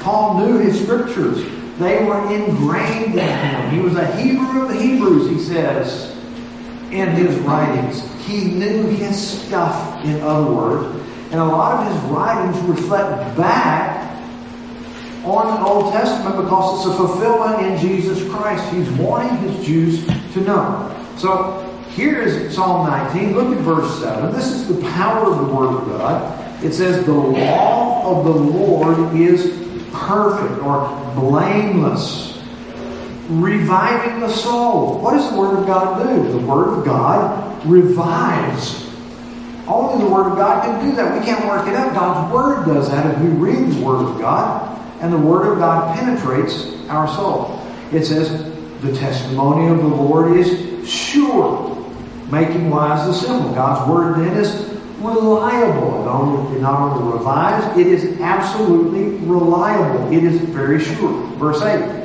Paul 0.00 0.38
knew 0.38 0.58
his 0.58 0.82
scriptures. 0.82 1.42
They 1.78 2.04
were 2.04 2.30
ingrained 2.30 3.14
in 3.14 3.38
him. 3.38 3.70
He 3.70 3.78
was 3.78 3.96
a 3.96 4.14
Hebrew 4.16 4.64
of 4.64 4.68
the 4.68 4.78
Hebrews, 4.78 5.30
he 5.30 5.38
says 5.38 6.11
in 6.92 7.08
his 7.10 7.36
writings. 7.40 8.02
He 8.26 8.44
knew 8.44 8.86
his 8.86 9.42
stuff, 9.42 10.04
in 10.04 10.20
other 10.20 10.52
words. 10.52 10.96
And 11.32 11.40
a 11.40 11.44
lot 11.44 11.86
of 11.86 11.92
his 11.92 12.02
writings 12.10 12.58
reflect 12.64 13.36
back 13.36 14.02
on 15.24 15.54
the 15.54 15.66
Old 15.66 15.92
Testament 15.92 16.36
because 16.36 16.86
it's 16.86 16.94
a 16.94 16.96
fulfillment 16.96 17.66
in 17.66 17.78
Jesus 17.78 18.28
Christ. 18.30 18.72
He's 18.72 18.88
wanting 18.90 19.36
his 19.38 19.66
Jews 19.66 20.06
to 20.34 20.40
know. 20.40 20.94
So 21.16 21.68
here 21.90 22.20
is 22.20 22.54
Psalm 22.54 22.86
19. 22.86 23.34
Look 23.34 23.56
at 23.56 23.62
verse 23.62 24.00
7. 24.00 24.32
This 24.32 24.48
is 24.48 24.68
the 24.68 24.80
power 24.90 25.32
of 25.32 25.38
the 25.38 25.54
Word 25.54 25.74
of 25.74 25.86
God. 25.86 26.64
It 26.64 26.72
says, 26.72 27.04
The 27.06 27.12
law 27.12 28.18
of 28.18 28.24
the 28.24 28.30
Lord 28.30 29.14
is 29.16 29.46
perfect 29.92 30.62
or 30.62 30.88
blameless 31.14 32.31
reviving 33.40 34.20
the 34.20 34.28
soul. 34.28 34.98
What 35.00 35.12
does 35.12 35.30
the 35.30 35.38
Word 35.38 35.58
of 35.58 35.66
God 35.66 36.02
do? 36.02 36.32
The 36.32 36.46
Word 36.46 36.78
of 36.78 36.84
God 36.84 37.64
revives. 37.66 38.82
Only 39.66 40.04
the 40.04 40.10
Word 40.10 40.32
of 40.32 40.36
God 40.36 40.64
can 40.64 40.84
do 40.84 40.96
that. 40.96 41.18
We 41.18 41.24
can't 41.24 41.46
work 41.46 41.66
it 41.68 41.74
out. 41.74 41.94
God's 41.94 42.32
Word 42.32 42.66
does 42.66 42.90
that 42.90 43.06
if 43.14 43.20
we 43.20 43.28
read 43.28 43.72
the 43.72 43.84
Word 43.84 44.04
of 44.04 44.18
God, 44.18 44.68
and 45.00 45.12
the 45.12 45.18
Word 45.18 45.52
of 45.52 45.58
God 45.58 45.96
penetrates 45.96 46.66
our 46.88 47.08
soul. 47.08 47.60
It 47.92 48.04
says, 48.04 48.50
the 48.82 48.92
testimony 48.96 49.68
of 49.68 49.78
the 49.78 49.88
Lord 49.88 50.36
is 50.36 50.88
sure, 50.88 51.76
making 52.30 52.70
wise 52.70 53.06
the 53.06 53.14
simple. 53.14 53.54
God's 53.54 53.88
Word 53.88 54.16
then 54.18 54.36
is 54.36 54.72
reliable. 54.98 56.02
It, 56.02 56.08
only, 56.08 56.60
not 56.60 56.80
only 56.80 57.12
revives, 57.12 57.78
it 57.78 57.86
is 57.86 58.20
absolutely 58.20 59.16
reliable. 59.26 60.12
It 60.12 60.24
is 60.24 60.40
very 60.40 60.80
sure. 60.80 61.26
Verse 61.36 61.62
8. 61.62 62.01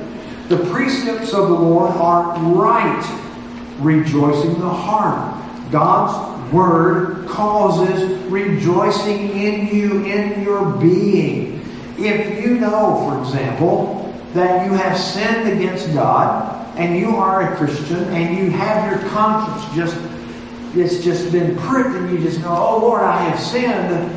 The 0.50 0.58
precepts 0.72 1.34
of 1.34 1.50
the 1.50 1.56
Lord 1.56 1.92
are 1.92 2.40
right, 2.54 3.78
rejoicing 3.80 4.60
the 4.60 4.70
heart. 4.70 5.34
God's 5.72 6.54
word 6.54 7.28
causes 7.28 8.18
rejoicing 8.32 9.30
in 9.32 9.68
you, 9.68 10.06
in 10.06 10.42
your 10.42 10.72
being. 10.78 11.62
If 11.98 12.42
you 12.42 12.60
know, 12.60 12.96
for 13.10 13.20
example, 13.20 14.14
that 14.34 14.66
you 14.66 14.74
have 14.74 14.98
sinned 14.98 15.50
against 15.52 15.94
God, 15.94 16.54
and 16.78 16.98
you 16.98 17.16
are 17.18 17.52
a 17.52 17.58
Christian, 17.58 18.06
and 18.06 18.38
you 18.38 18.50
have 18.52 18.90
your 18.90 19.10
conscience 19.10 19.76
just, 19.76 19.98
it's 20.76 21.04
just 21.04 21.32
been 21.32 21.58
pricked, 21.58 21.90
and 21.90 22.10
you 22.10 22.20
just 22.20 22.40
know, 22.40 22.56
oh 22.56 22.80
Lord, 22.80 23.02
I 23.02 23.18
have 23.24 23.40
sinned 23.40 24.17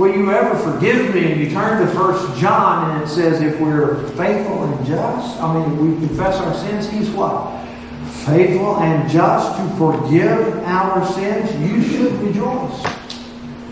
Will 0.00 0.16
you 0.16 0.30
ever 0.30 0.58
forgive 0.58 1.14
me? 1.14 1.30
And 1.30 1.38
you 1.38 1.50
turn 1.50 1.86
to 1.86 1.92
First 1.92 2.40
John 2.40 2.90
and 2.90 3.04
it 3.04 3.06
says, 3.06 3.42
if 3.42 3.60
we're 3.60 4.08
faithful 4.12 4.64
and 4.64 4.86
just, 4.86 5.38
I 5.38 5.52
mean, 5.52 6.00
we 6.00 6.06
confess 6.06 6.36
our 6.36 6.54
sins, 6.54 6.88
he's 6.88 7.10
what? 7.10 7.62
Faithful 8.24 8.78
and 8.78 9.10
just 9.10 9.58
to 9.58 9.76
forgive 9.76 10.56
our 10.64 11.06
sins. 11.12 11.54
You 11.60 11.82
should 11.82 12.14
rejoice. 12.14 12.82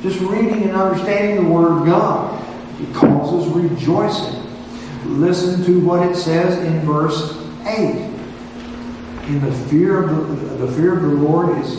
Just 0.03 0.21
reading 0.21 0.65
and 0.65 0.73
understanding 0.73 1.47
the 1.47 1.51
Word 1.51 1.81
of 1.81 1.87
God. 1.87 2.39
It 2.83 2.95
causes 2.95 3.51
rejoicing. 3.51 4.43
Listen 5.07 5.65
to 5.65 5.81
what 5.81 6.07
it 6.07 6.15
says 6.15 6.59
in 6.59 6.81
verse 6.81 7.43
8. 7.65 7.95
In 9.29 9.41
the 9.41 9.53
fear 9.71 10.03
of 10.03 10.29
the, 10.29 10.67
the 10.67 10.73
fear 10.73 10.95
of 10.95 11.01
the 11.01 11.09
Lord 11.09 11.59
is 11.65 11.77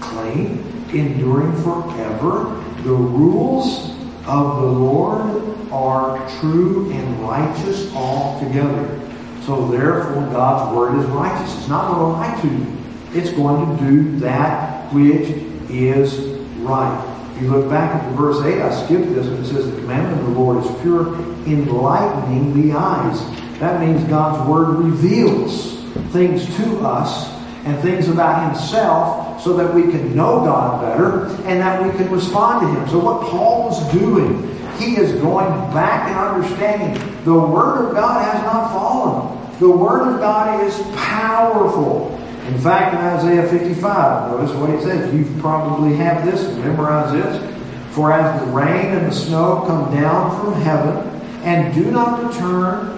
clean, 0.00 0.58
enduring 0.92 1.52
forever. 1.62 2.64
The 2.86 2.94
rules 2.94 3.90
of 4.28 4.60
the 4.60 4.66
Lord 4.66 5.42
are 5.72 6.24
true 6.38 6.88
and 6.92 7.20
righteous 7.20 7.92
altogether. 7.92 9.00
So 9.42 9.66
therefore, 9.66 10.22
God's 10.30 10.72
word 10.72 11.00
is 11.00 11.06
righteous. 11.06 11.52
It's 11.58 11.66
not 11.66 11.92
going 11.92 11.98
to 11.98 12.06
lie 12.12 12.40
to 12.42 12.48
you. 12.48 13.20
It's 13.20 13.32
going 13.32 13.76
to 13.76 13.84
do 13.84 14.20
that 14.20 14.92
which 14.94 15.30
is 15.68 16.38
right. 16.60 17.32
If 17.34 17.42
you 17.42 17.50
look 17.50 17.68
back 17.68 17.92
at 17.96 18.08
the 18.08 18.16
verse 18.16 18.40
8, 18.44 18.62
I 18.62 18.84
skipped 18.84 19.12
this, 19.12 19.26
and 19.26 19.44
it 19.44 19.48
says, 19.48 19.68
The 19.68 19.80
commandment 19.80 20.20
of 20.20 20.26
the 20.32 20.40
Lord 20.40 20.64
is 20.64 20.80
pure, 20.82 21.12
enlightening 21.44 22.62
the 22.62 22.76
eyes. 22.78 23.20
That 23.58 23.80
means 23.80 24.04
God's 24.04 24.48
word 24.48 24.76
reveals 24.76 25.82
things 26.12 26.46
to 26.58 26.86
us 26.86 27.34
and 27.66 27.80
things 27.82 28.08
about 28.08 28.52
himself 28.52 29.26
so 29.42 29.56
that 29.56 29.72
we 29.72 29.82
can 29.82 30.14
know 30.14 30.40
God 30.40 30.80
better 30.82 31.26
and 31.46 31.60
that 31.60 31.82
we 31.82 31.96
can 31.96 32.10
respond 32.10 32.62
to 32.62 32.80
Him. 32.80 32.88
So, 32.88 32.98
what 32.98 33.28
Paul 33.28 33.64
was 33.68 33.92
doing, 33.92 34.42
he 34.78 34.96
is 34.96 35.12
going 35.20 35.48
back 35.72 36.08
and 36.08 36.18
understanding 36.18 36.94
the 37.24 37.38
Word 37.38 37.86
of 37.86 37.94
God 37.94 38.24
has 38.24 38.42
not 38.42 38.72
fallen. 38.72 39.58
The 39.60 39.70
Word 39.70 40.14
of 40.14 40.20
God 40.20 40.64
is 40.64 40.76
powerful. 40.96 42.12
In 42.48 42.58
fact, 42.58 42.94
in 42.94 43.00
Isaiah 43.00 43.48
55, 43.48 44.30
notice 44.30 44.54
what 44.56 44.70
it 44.70 44.82
says. 44.82 45.12
You 45.14 45.24
probably 45.40 45.96
have 45.96 46.24
this, 46.24 46.42
memorize 46.58 47.12
this. 47.12 47.54
For 47.94 48.12
as 48.12 48.40
the 48.44 48.50
rain 48.52 48.94
and 48.94 49.06
the 49.06 49.12
snow 49.12 49.64
come 49.66 49.92
down 49.94 50.40
from 50.40 50.60
heaven 50.60 51.08
and 51.44 51.74
do 51.74 51.90
not 51.90 52.22
return 52.22 52.95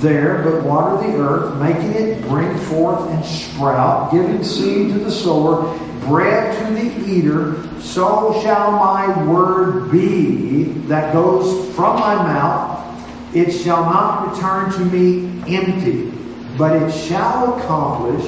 there, 0.00 0.42
but 0.42 0.62
water 0.62 1.06
the 1.06 1.16
earth, 1.16 1.60
making 1.60 1.92
it 1.92 2.22
bring 2.22 2.56
forth 2.58 3.08
and 3.10 3.24
sprout, 3.24 4.12
giving 4.12 4.42
seed 4.44 4.92
to 4.92 4.98
the 4.98 5.10
sower, 5.10 5.76
bread 6.06 6.56
to 6.58 6.74
the 6.74 7.10
eater, 7.10 7.62
so 7.80 8.40
shall 8.42 8.72
my 8.72 9.24
word 9.24 9.90
be 9.90 10.64
that 10.88 11.12
goes 11.12 11.74
from 11.74 11.98
my 11.98 12.14
mouth. 12.14 13.34
It 13.34 13.52
shall 13.52 13.84
not 13.84 14.32
return 14.32 14.72
to 14.72 14.84
me 14.86 15.42
empty, 15.54 16.10
but 16.56 16.80
it 16.80 16.92
shall 16.92 17.58
accomplish 17.58 18.24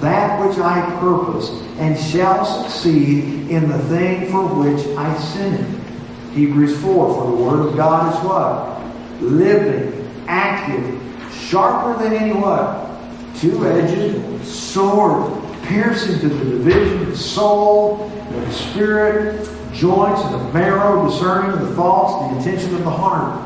that 0.00 0.44
which 0.44 0.58
I 0.58 0.84
purpose, 0.98 1.50
and 1.78 1.96
shall 1.96 2.44
succeed 2.44 3.48
in 3.50 3.68
the 3.68 3.78
thing 3.84 4.30
for 4.30 4.44
which 4.46 4.84
I 4.96 5.16
sent 5.18 5.60
it. 5.60 5.82
Hebrews 6.34 6.80
4, 6.80 7.14
for 7.14 7.30
the 7.30 7.36
word 7.36 7.68
of 7.68 7.76
God 7.76 8.12
is 8.12 8.24
what? 8.24 9.22
Living, 9.22 10.10
active, 10.26 11.01
sharper 11.52 12.02
than 12.02 12.14
any 12.14 12.32
what? 12.32 12.88
Two-edged 13.38 14.42
sword 14.42 15.38
piercing 15.64 16.18
to 16.20 16.28
the 16.30 16.44
division 16.46 17.02
of 17.02 17.08
the 17.08 17.16
soul, 17.16 18.10
and 18.10 18.46
the 18.46 18.52
spirit, 18.52 19.48
joints, 19.74 20.22
and 20.22 20.34
the 20.34 20.52
marrow, 20.54 21.06
discerning 21.06 21.52
of 21.52 21.68
the 21.68 21.74
thoughts, 21.76 22.32
the 22.32 22.38
intention 22.38 22.74
of 22.74 22.84
the 22.84 22.90
heart. 22.90 23.38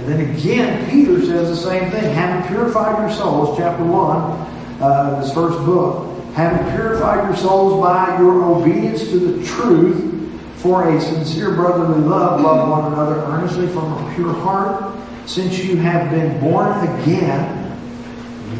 And 0.00 0.08
then 0.08 0.34
again, 0.34 0.90
Peter 0.90 1.24
says 1.24 1.48
the 1.48 1.56
same 1.56 1.92
thing. 1.92 2.12
Having 2.12 2.48
purified 2.48 2.98
your 2.98 3.16
souls, 3.16 3.56
chapter 3.56 3.84
1, 3.84 4.82
uh, 4.82 5.20
this 5.22 5.32
first 5.32 5.56
book, 5.64 6.10
having 6.34 6.68
purified 6.72 7.24
your 7.28 7.36
souls 7.36 7.80
by 7.80 8.18
your 8.18 8.44
obedience 8.46 9.04
to 9.10 9.18
the 9.20 9.46
truth, 9.46 10.10
for 10.56 10.88
a 10.88 11.00
sincere 11.00 11.54
brotherly 11.54 12.00
love, 12.00 12.40
love 12.40 12.68
one 12.68 12.92
another 12.92 13.20
earnestly 13.26 13.68
from 13.68 13.92
a 13.92 14.14
pure 14.16 14.32
heart, 14.32 14.93
since 15.26 15.58
you 15.58 15.76
have 15.76 16.10
been 16.10 16.40
born 16.40 16.86
again, 17.00 17.60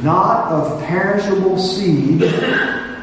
not 0.03 0.51
of 0.51 0.83
perishable 0.85 1.59
seed, 1.59 2.21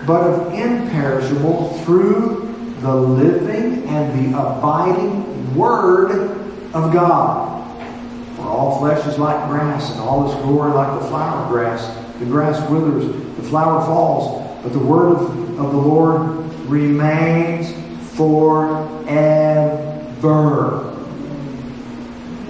but 0.06 0.22
of 0.22 0.54
imperishable 0.54 1.70
through 1.80 2.76
the 2.80 2.96
living 2.96 3.88
and 3.88 4.34
the 4.34 4.38
abiding 4.38 5.56
Word 5.56 6.12
of 6.74 6.92
God. 6.94 7.52
For 8.36 8.44
all 8.44 8.80
flesh 8.80 9.06
is 9.06 9.20
like 9.20 9.50
grass, 9.50 9.92
and 9.92 10.00
all 10.00 10.32
its 10.32 10.42
glory 10.42 10.72
like 10.74 11.00
the 11.00 11.08
flower 11.08 11.48
grass. 11.50 11.88
The 12.20 12.26
grass 12.26 12.70
withers, 12.70 13.06
the 13.36 13.44
flower 13.44 13.86
falls, 13.86 14.64
but 14.64 14.74
the 14.74 14.80
word 14.80 15.18
of, 15.18 15.60
of 15.60 15.72
the 15.72 15.78
Lord 15.78 16.22
remains 16.68 17.74
forever. 18.16 18.92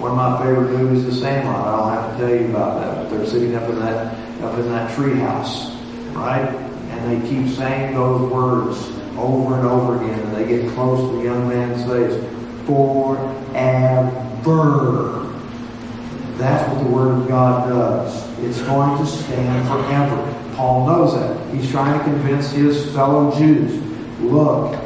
One 0.02 0.10
of 0.10 0.16
my 0.16 0.36
favorite 0.44 0.76
movies 0.76 1.04
is 1.04 1.14
The 1.14 1.20
Sandlot. 1.20 1.64
I 1.64 1.76
don't 1.76 1.92
have 1.92 2.10
to 2.10 2.18
tell 2.18 2.34
you 2.34 2.46
about 2.50 2.80
that, 2.80 2.96
but 2.96 3.08
they're 3.08 3.24
sitting 3.24 3.54
up 3.54 3.70
in 3.70 3.78
that 3.78 4.12
up 4.42 4.58
in 4.58 4.68
that 4.70 4.90
treehouse, 4.96 5.70
right? 6.12 6.48
And 6.90 7.22
they 7.22 7.28
keep 7.28 7.46
saying 7.56 7.94
those 7.94 8.28
words 8.28 8.90
over 9.16 9.54
and 9.54 9.64
over 9.64 10.02
again, 10.02 10.18
and 10.18 10.34
they 10.34 10.44
get 10.44 10.68
close 10.74 11.08
the 11.16 11.22
young 11.22 11.48
man's 11.48 11.84
face. 11.84 12.20
Forever. 12.66 13.22
That's 16.36 16.68
what 16.68 16.82
the 16.82 16.90
Word 16.90 17.22
of 17.22 17.28
God 17.28 17.68
does. 17.68 18.28
It's 18.40 18.60
going 18.62 18.98
to 18.98 19.06
stand 19.06 19.68
forever. 19.68 20.18
Paul 20.56 20.84
knows 20.88 21.14
that. 21.14 21.54
He's 21.54 21.70
trying 21.70 21.96
to 21.96 22.04
convince 22.04 22.50
his 22.50 22.92
fellow 22.92 23.30
Jews 23.38 23.80
look, 24.20 24.76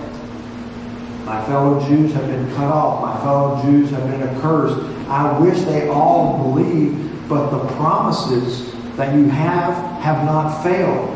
my 1.26 1.44
fellow 1.46 1.84
Jews 1.88 2.12
have 2.12 2.26
been 2.28 2.48
cut 2.54 2.70
off. 2.70 3.02
My 3.02 3.16
fellow 3.24 3.60
Jews 3.62 3.90
have 3.90 4.08
been 4.08 4.22
accursed. 4.22 4.95
I 5.08 5.38
wish 5.38 5.60
they 5.62 5.88
all 5.88 6.52
believed, 6.52 7.28
but 7.28 7.50
the 7.50 7.66
promises 7.74 8.72
that 8.96 9.14
you 9.14 9.28
have 9.28 9.74
have 10.02 10.24
not 10.24 10.62
failed. 10.62 11.12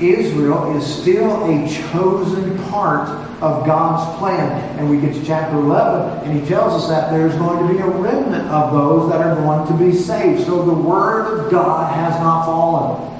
Israel 0.00 0.76
is 0.76 0.86
still 0.86 1.44
a 1.44 1.68
chosen 1.92 2.58
part 2.70 3.08
of 3.42 3.66
God's 3.66 4.18
plan. 4.18 4.78
And 4.78 4.88
we 4.88 5.00
get 5.00 5.14
to 5.14 5.24
chapter 5.24 5.56
11, 5.56 6.28
and 6.28 6.40
he 6.40 6.46
tells 6.46 6.82
us 6.82 6.88
that 6.88 7.10
there's 7.10 7.34
going 7.36 7.66
to 7.66 7.72
be 7.72 7.80
a 7.80 7.86
remnant 7.86 8.48
of 8.48 8.72
those 8.72 9.10
that 9.10 9.20
are 9.20 9.34
going 9.34 9.66
to 9.66 9.84
be 9.84 9.96
saved. 9.96 10.46
So 10.46 10.64
the 10.64 10.74
Word 10.74 11.38
of 11.38 11.50
God 11.50 11.92
has 11.94 12.14
not 12.20 12.46
fallen, 12.46 13.10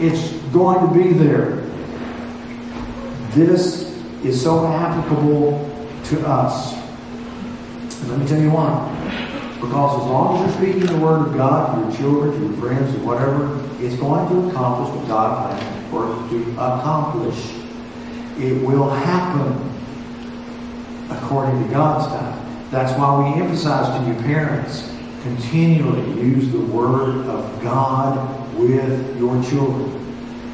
it's 0.00 0.32
going 0.52 0.86
to 0.86 0.94
be 0.94 1.12
there. 1.12 1.56
This 3.30 3.94
is 4.24 4.42
so 4.42 4.66
applicable 4.66 5.64
to 6.04 6.26
us. 6.26 6.74
Let 8.08 8.18
me 8.18 8.26
tell 8.26 8.40
you 8.40 8.50
why. 8.50 8.97
Because 9.60 10.00
as 10.02 10.06
long 10.08 10.44
as 10.46 10.54
you're 10.54 10.72
speaking 10.72 10.86
the 10.86 11.04
Word 11.04 11.28
of 11.28 11.34
God 11.34 11.74
to 11.74 11.80
your 11.80 11.96
children, 11.96 12.32
to 12.32 12.46
your 12.46 12.56
friends, 12.62 12.94
or 12.94 12.98
whatever, 13.00 13.84
it's 13.84 13.96
going 13.96 14.28
to 14.28 14.50
accomplish 14.50 14.94
what 14.94 15.08
God 15.08 15.58
planned 15.58 15.90
for 15.90 16.04
it 16.04 16.30
to 16.30 16.52
accomplish. 16.52 17.54
It 18.38 18.64
will 18.64 18.88
happen 18.88 19.68
according 21.10 21.62
to 21.64 21.70
God's 21.70 22.06
time. 22.06 22.70
That's 22.70 22.96
why 22.98 23.34
we 23.34 23.40
emphasize 23.40 23.88
to 23.98 24.06
you 24.06 24.14
parents, 24.22 24.94
continually 25.22 26.20
use 26.20 26.52
the 26.52 26.60
Word 26.60 27.26
of 27.26 27.62
God 27.62 28.54
with 28.56 29.18
your 29.18 29.42
children. 29.42 29.90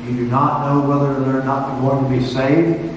You 0.06 0.16
do 0.16 0.26
not 0.28 0.66
know 0.66 0.88
whether 0.88 1.20
they're 1.20 1.44
not 1.44 1.80
going 1.80 2.04
to 2.04 2.10
be 2.10 2.24
saved 2.24 2.90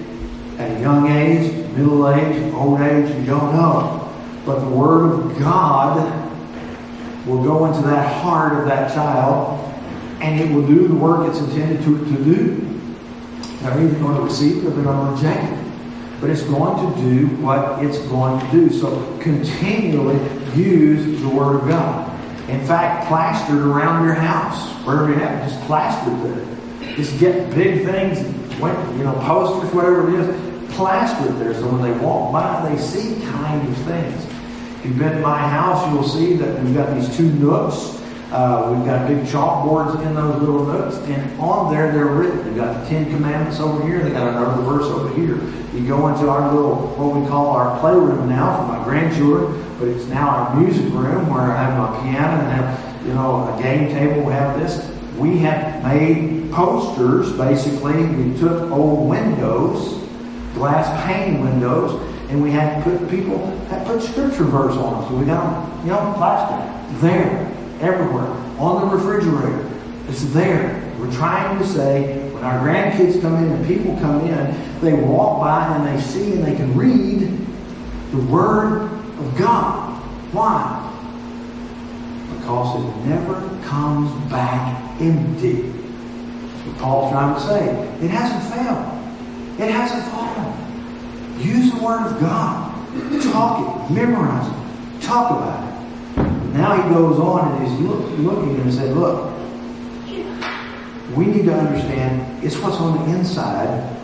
at 0.58 0.78
a 0.78 0.80
young 0.80 1.10
age, 1.10 1.52
middle 1.76 2.10
age, 2.10 2.54
old 2.54 2.82
age, 2.82 3.10
you 3.16 3.26
don't 3.26 3.54
know. 3.54 4.07
But 4.48 4.62
the 4.62 4.70
Word 4.70 5.12
of 5.12 5.38
God 5.40 5.98
will 7.28 7.44
go 7.44 7.66
into 7.66 7.82
that 7.82 8.22
heart 8.22 8.58
of 8.58 8.66
that 8.70 8.94
child 8.94 9.60
and 10.22 10.40
it 10.40 10.50
will 10.56 10.66
do 10.66 10.88
the 10.88 10.96
work 10.96 11.28
it's 11.28 11.40
intended 11.40 11.84
to, 11.84 12.00
to 12.00 12.24
do. 12.24 12.56
They're 13.60 13.78
either 13.78 14.00
going 14.00 14.16
to 14.16 14.22
receive 14.22 14.64
it 14.64 14.68
or 14.68 14.70
they're 14.70 14.86
going 14.86 15.06
to 15.06 15.14
reject 15.14 15.52
it. 15.52 16.22
But 16.22 16.30
it's 16.30 16.44
going 16.44 16.96
to 16.96 17.02
do 17.02 17.28
what 17.44 17.84
it's 17.84 17.98
going 18.08 18.40
to 18.40 18.52
do. 18.52 18.70
So 18.72 19.20
continually 19.20 20.16
use 20.56 21.22
the 21.22 21.28
Word 21.28 21.64
of 21.64 21.68
God. 21.68 22.10
In 22.50 22.66
fact, 22.66 23.10
plastered 23.10 23.60
around 23.60 24.06
your 24.06 24.16
house, 24.16 24.72
wherever 24.86 25.10
you 25.10 25.16
have 25.16 25.44
it, 25.44 25.50
just 25.50 25.62
plastered 25.66 26.24
there. 26.24 26.96
Just 26.96 27.20
get 27.20 27.54
big 27.54 27.86
things, 27.86 28.22
you 28.58 29.04
know, 29.04 29.14
posters, 29.26 29.74
whatever 29.74 30.08
it 30.08 30.22
is, 30.22 30.74
plastered 30.74 31.38
there. 31.38 31.54
So 31.54 31.68
when 31.68 31.82
they 31.82 32.00
walk 32.00 32.32
by, 32.32 32.70
they 32.70 32.82
see 32.82 33.22
kind 33.26 33.68
of 33.68 33.78
things. 33.80 34.37
If 34.80 34.86
you've 34.86 35.00
been 35.00 35.14
to 35.14 35.20
my 35.20 35.40
house, 35.40 35.92
you'll 35.92 36.04
see 36.04 36.34
that 36.36 36.64
we've 36.64 36.76
got 36.76 36.94
these 36.96 37.16
two 37.16 37.32
nooks 37.34 37.98
uh, 38.32 38.74
we've 38.76 38.86
got 38.86 39.08
big 39.08 39.24
chalkboards 39.24 40.06
in 40.06 40.14
those 40.14 40.42
little 40.42 40.66
nooks, 40.66 40.98
and 41.08 41.40
on 41.40 41.74
there 41.74 41.94
they're 41.94 42.08
written. 42.08 42.44
They've 42.44 42.58
got 42.58 42.84
the 42.84 42.90
Ten 42.90 43.10
Commandments 43.10 43.62
over 43.62 43.82
here, 43.88 44.04
they 44.04 44.12
got 44.12 44.28
another 44.28 44.62
verse 44.64 44.84
over 44.84 45.14
here. 45.16 45.36
You 45.74 45.88
go 45.88 46.10
into 46.10 46.28
our 46.28 46.54
little, 46.54 46.76
what 46.98 47.16
we 47.16 47.26
call 47.30 47.48
our 47.48 47.80
playroom 47.80 48.28
now 48.28 48.58
for 48.58 48.78
my 48.78 48.84
grandchildren, 48.84 49.64
but 49.80 49.88
it's 49.88 50.06
now 50.08 50.28
our 50.28 50.60
music 50.60 50.92
room 50.92 51.30
where 51.30 51.44
I 51.44 51.64
have 51.64 51.78
my 51.78 52.02
piano 52.02 52.42
and 52.42 52.52
have, 52.52 53.08
you 53.08 53.14
know, 53.14 53.56
a 53.56 53.64
game 53.64 53.94
table. 53.94 54.24
We 54.24 54.34
have 54.34 54.60
this. 54.60 54.92
We 55.18 55.38
have 55.40 55.82
made 55.84 56.52
posters, 56.52 57.32
basically. 57.32 58.04
We 58.08 58.38
took 58.38 58.70
old 58.72 59.10
windows, 59.10 60.04
glass 60.54 61.06
pane 61.06 61.40
windows, 61.40 61.94
and 62.30 62.42
we 62.42 62.52
had 62.52 62.84
put 62.84 63.10
people, 63.10 63.46
had 63.68 63.86
put 63.86 64.02
scripture 64.02 64.44
verse 64.44 64.76
on 64.76 65.02
them. 65.02 65.10
So 65.10 65.18
we 65.18 65.26
got 65.26 65.44
them, 65.44 65.86
you 65.86 65.92
know, 65.92 66.14
plastic 66.18 67.02
there 67.02 67.46
everywhere, 67.80 68.28
on 68.60 68.90
the 68.90 68.96
refrigerator. 68.96 69.70
It's 70.10 70.24
there. 70.34 70.84
We're 71.00 71.12
trying 71.14 71.58
to 71.60 71.68
say 71.68 72.30
when 72.32 72.44
our 72.44 72.60
grandkids 72.60 73.22
come 73.22 73.36
in 73.36 73.52
and 73.52 73.68
people 73.68 73.98
come 74.00 74.22
in, 74.28 74.82
they 74.82 74.94
walk 74.94 75.40
by 75.40 75.76
and 75.76 75.86
they 75.88 76.02
see 76.02 76.34
and 76.34 76.44
they 76.44 76.56
can 76.56 76.76
read 76.78 77.22
the 78.12 78.18
Word 78.32 78.84
of 78.84 79.38
God. 79.38 80.02
Why? 80.34 80.84
Because 82.38 82.84
it 82.84 83.06
never 83.08 83.34
comes 83.66 84.12
back 84.30 85.02
empty. 85.02 85.62
That's 85.62 86.68
what 86.68 86.78
Paul's 86.78 87.12
trying 87.12 87.34
to 87.36 87.42
say. 87.42 88.06
It 88.06 88.10
hasn't 88.10 88.54
failed. 88.54 89.60
It 89.60 89.72
hasn't 89.72 90.04
fallen. 90.12 90.37
Use 91.40 91.72
the 91.72 91.84
Word 91.84 92.06
of 92.06 92.20
God. 92.20 92.74
Talk 93.32 93.90
it. 93.90 93.94
Memorize 93.94 94.48
it. 94.48 95.02
Talk 95.02 95.32
about 95.32 95.64
it. 95.64 96.54
Now 96.54 96.82
he 96.82 96.94
goes 96.94 97.20
on 97.20 97.52
and 97.52 97.68
he's 97.68 97.80
look, 97.80 98.10
looking 98.18 98.60
and 98.60 98.74
said, 98.74 98.96
look, 98.96 99.34
we 101.16 101.26
need 101.26 101.46
to 101.46 101.54
understand 101.54 102.44
it's 102.44 102.58
what's 102.58 102.78
on 102.78 102.98
the 102.98 103.18
inside 103.18 103.96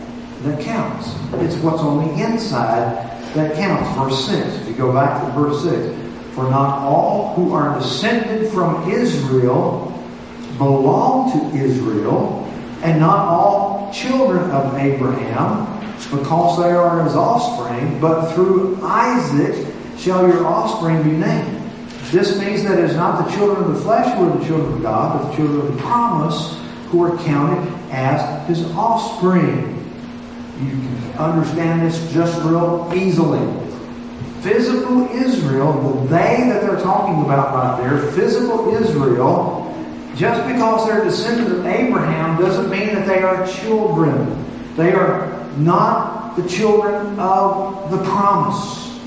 that 0.42 0.60
counts. 0.60 1.14
It's 1.34 1.56
what's 1.56 1.80
on 1.80 2.06
the 2.06 2.24
inside 2.24 3.10
that 3.34 3.54
counts. 3.56 3.90
Verse 3.98 4.26
6. 4.26 4.62
If 4.62 4.68
you 4.68 4.74
go 4.74 4.92
back 4.92 5.24
to 5.24 5.30
verse 5.32 5.62
6. 5.64 6.04
For 6.34 6.44
not 6.50 6.80
all 6.80 7.34
who 7.34 7.52
are 7.52 7.78
descended 7.78 8.50
from 8.52 8.90
Israel 8.90 9.90
belong 10.58 11.32
to 11.32 11.56
Israel, 11.56 12.44
and 12.82 13.00
not 13.00 13.28
all 13.28 13.92
children 13.92 14.50
of 14.50 14.74
Abraham, 14.76 15.73
because 16.18 16.62
they 16.62 16.70
are 16.70 17.02
his 17.04 17.14
offspring, 17.14 18.00
but 18.00 18.32
through 18.34 18.78
Isaac 18.82 19.66
shall 19.98 20.26
your 20.28 20.46
offspring 20.46 21.02
be 21.02 21.10
named. 21.10 21.60
This 22.10 22.38
means 22.38 22.62
that 22.64 22.78
it 22.78 22.84
is 22.84 22.96
not 22.96 23.26
the 23.26 23.34
children 23.34 23.64
of 23.64 23.74
the 23.74 23.80
flesh 23.80 24.16
who 24.16 24.30
are 24.30 24.38
the 24.38 24.44
children 24.44 24.74
of 24.74 24.82
God, 24.82 25.18
but 25.18 25.30
the 25.30 25.36
children 25.36 25.60
of 25.66 25.74
the 25.74 25.82
promise 25.82 26.58
who 26.88 27.02
are 27.02 27.16
counted 27.24 27.72
as 27.90 28.46
his 28.46 28.64
offspring. 28.72 29.70
You 30.60 30.70
can 30.70 31.12
understand 31.18 31.82
this 31.82 32.12
just 32.12 32.40
real 32.42 32.92
easily. 32.94 33.40
Physical 34.42 35.08
Israel, 35.10 35.72
the 35.72 36.08
they 36.08 36.48
that 36.48 36.60
they're 36.60 36.80
talking 36.80 37.24
about 37.24 37.54
right 37.54 37.82
there, 37.82 38.12
physical 38.12 38.74
Israel, 38.74 39.74
just 40.14 40.46
because 40.46 40.86
they're 40.86 41.02
descendants 41.02 41.50
of 41.50 41.66
Abraham 41.66 42.40
doesn't 42.40 42.70
mean 42.70 42.94
that 42.94 43.06
they 43.06 43.22
are 43.22 43.44
children. 43.46 44.44
They 44.76 44.92
are 44.92 45.33
not 45.58 46.36
the 46.36 46.48
children 46.48 47.18
of 47.18 47.90
the 47.90 48.02
promise. 48.04 48.98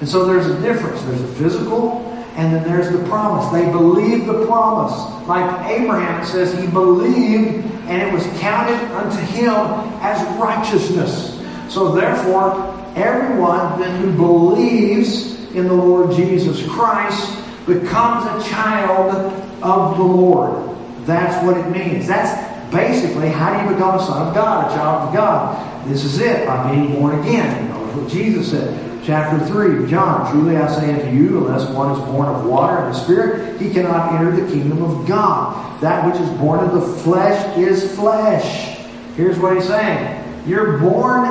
And 0.00 0.08
so 0.08 0.24
there's 0.24 0.46
a 0.46 0.60
difference. 0.60 1.02
There's 1.02 1.22
a 1.22 1.34
physical 1.34 2.08
and 2.38 2.54
then 2.54 2.62
there's 2.62 2.90
the 2.92 3.04
promise. 3.08 3.50
They 3.52 3.68
believed 3.72 4.26
the 4.26 4.46
promise. 4.46 4.92
Like 5.26 5.66
Abraham, 5.68 6.22
it 6.22 6.26
says 6.26 6.56
he 6.56 6.68
believed 6.68 7.64
and 7.88 8.00
it 8.00 8.12
was 8.12 8.24
counted 8.38 8.80
unto 8.94 9.18
him 9.18 9.56
as 10.00 10.22
righteousness. 10.38 11.34
So 11.68 11.90
therefore, 11.92 12.52
everyone 12.94 13.80
then 13.80 14.00
who 14.00 14.12
believes 14.12 15.34
in 15.52 15.66
the 15.66 15.74
Lord 15.74 16.14
Jesus 16.14 16.64
Christ 16.68 17.36
becomes 17.66 18.24
a 18.24 18.48
child 18.48 19.14
of 19.60 19.96
the 19.96 20.04
Lord. 20.04 20.76
That's 21.06 21.44
what 21.44 21.56
it 21.56 21.68
means. 21.70 22.06
That's 22.06 22.47
basically, 22.70 23.28
how 23.28 23.52
do 23.52 23.64
you 23.64 23.74
become 23.74 23.98
a 23.98 24.04
son 24.04 24.28
of 24.28 24.34
God, 24.34 24.70
a 24.70 24.74
child 24.74 25.08
of 25.08 25.14
God? 25.14 25.88
This 25.88 26.04
is 26.04 26.20
it, 26.20 26.46
by 26.46 26.70
being 26.70 26.94
born 26.94 27.18
again. 27.20 27.68
Know 27.68 27.78
what 27.96 28.10
Jesus 28.10 28.50
said. 28.50 29.04
Chapter 29.04 29.44
3, 29.46 29.88
John, 29.88 30.30
truly 30.30 30.56
I 30.56 30.68
say 30.74 30.92
unto 30.92 31.16
you, 31.16 31.46
unless 31.46 31.70
one 31.70 31.92
is 31.92 31.98
born 32.10 32.28
of 32.28 32.44
water 32.44 32.76
and 32.76 32.94
the 32.94 32.98
Spirit, 32.98 33.58
he 33.58 33.72
cannot 33.72 34.12
enter 34.12 34.30
the 34.32 34.52
kingdom 34.52 34.82
of 34.82 35.08
God. 35.08 35.80
That 35.80 36.04
which 36.04 36.20
is 36.20 36.28
born 36.38 36.60
of 36.60 36.72
the 36.74 36.80
flesh 37.02 37.56
is 37.56 37.94
flesh. 37.96 38.76
Here's 39.16 39.38
what 39.38 39.56
he's 39.56 39.66
saying. 39.66 40.46
You're 40.46 40.78
born 40.78 41.26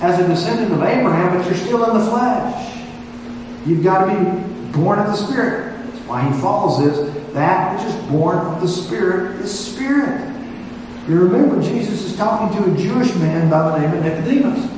as 0.00 0.18
a 0.18 0.26
descendant 0.26 0.72
of 0.72 0.82
Abraham, 0.82 1.36
but 1.36 1.46
you're 1.46 1.56
still 1.56 1.84
in 1.90 1.98
the 1.98 2.10
flesh. 2.10 2.74
You've 3.66 3.84
got 3.84 4.06
to 4.06 4.18
be 4.18 4.72
born 4.72 4.98
of 4.98 5.06
the 5.06 5.16
Spirit. 5.16 5.76
That's 5.86 6.06
why 6.06 6.26
he 6.26 6.40
follows 6.40 6.78
this. 6.84 7.32
That 7.34 7.74
which 7.74 7.86
is 7.86 8.10
born 8.10 8.38
of 8.38 8.60
the 8.62 8.68
Spirit 8.68 9.40
is 9.40 9.52
Spirit. 9.52 10.33
You 11.08 11.20
remember, 11.20 11.60
Jesus 11.60 12.02
is 12.02 12.16
talking 12.16 12.56
to 12.56 12.72
a 12.72 12.76
Jewish 12.78 13.14
man 13.16 13.50
by 13.50 13.78
the 13.78 13.78
name 13.78 13.98
of 13.98 14.04
Nicodemus. 14.04 14.70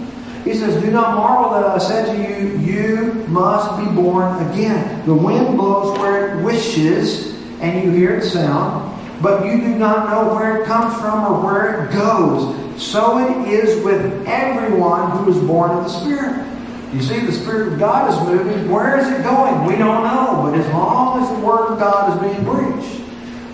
He 0.45 0.55
says, 0.55 0.83
Do 0.83 0.91
not 0.91 1.15
marvel 1.15 1.53
that 1.53 1.65
I 1.65 1.79
said 1.79 2.07
to 2.07 2.17
you, 2.17 2.59
You 2.59 3.13
must 3.29 3.79
be 3.79 3.95
born 3.95 4.45
again. 4.49 5.07
The 5.07 5.15
wind 5.15 5.57
blows 5.57 5.97
where 5.99 6.37
it 6.37 6.45
wishes, 6.45 7.35
and 7.61 7.83
you 7.83 7.91
hear 7.93 8.17
its 8.17 8.33
sound, 8.33 8.93
but 9.23 9.47
you 9.47 9.61
do 9.61 9.77
not 9.77 10.11
know 10.11 10.35
where 10.35 10.63
it 10.63 10.67
comes 10.67 11.01
from 11.01 11.25
or 11.33 11.45
where 11.45 11.85
it 11.85 11.93
goes. 11.93 12.83
So 12.83 13.19
it 13.19 13.49
is 13.49 13.85
with 13.85 14.27
everyone 14.27 15.13
who 15.13 15.31
is 15.31 15.39
born 15.47 15.71
of 15.71 15.85
the 15.85 15.91
Spirit. 15.91 16.45
You 16.93 17.03
see, 17.03 17.21
the 17.21 17.33
Spirit 17.33 17.73
of 17.73 17.79
God 17.79 18.13
is 18.13 18.29
moving. 18.29 18.71
Where 18.71 18.99
is 18.99 19.07
it 19.09 19.23
going? 19.23 19.65
We 19.65 19.77
don't 19.77 20.03
know. 20.03 20.43
But 20.43 20.59
as 20.59 20.67
long 20.73 21.23
as 21.23 21.29
the 21.29 21.47
Word 21.47 21.73
of 21.73 21.79
God 21.79 22.17
is 22.17 22.35
being 22.35 22.45
preached, 22.45 23.01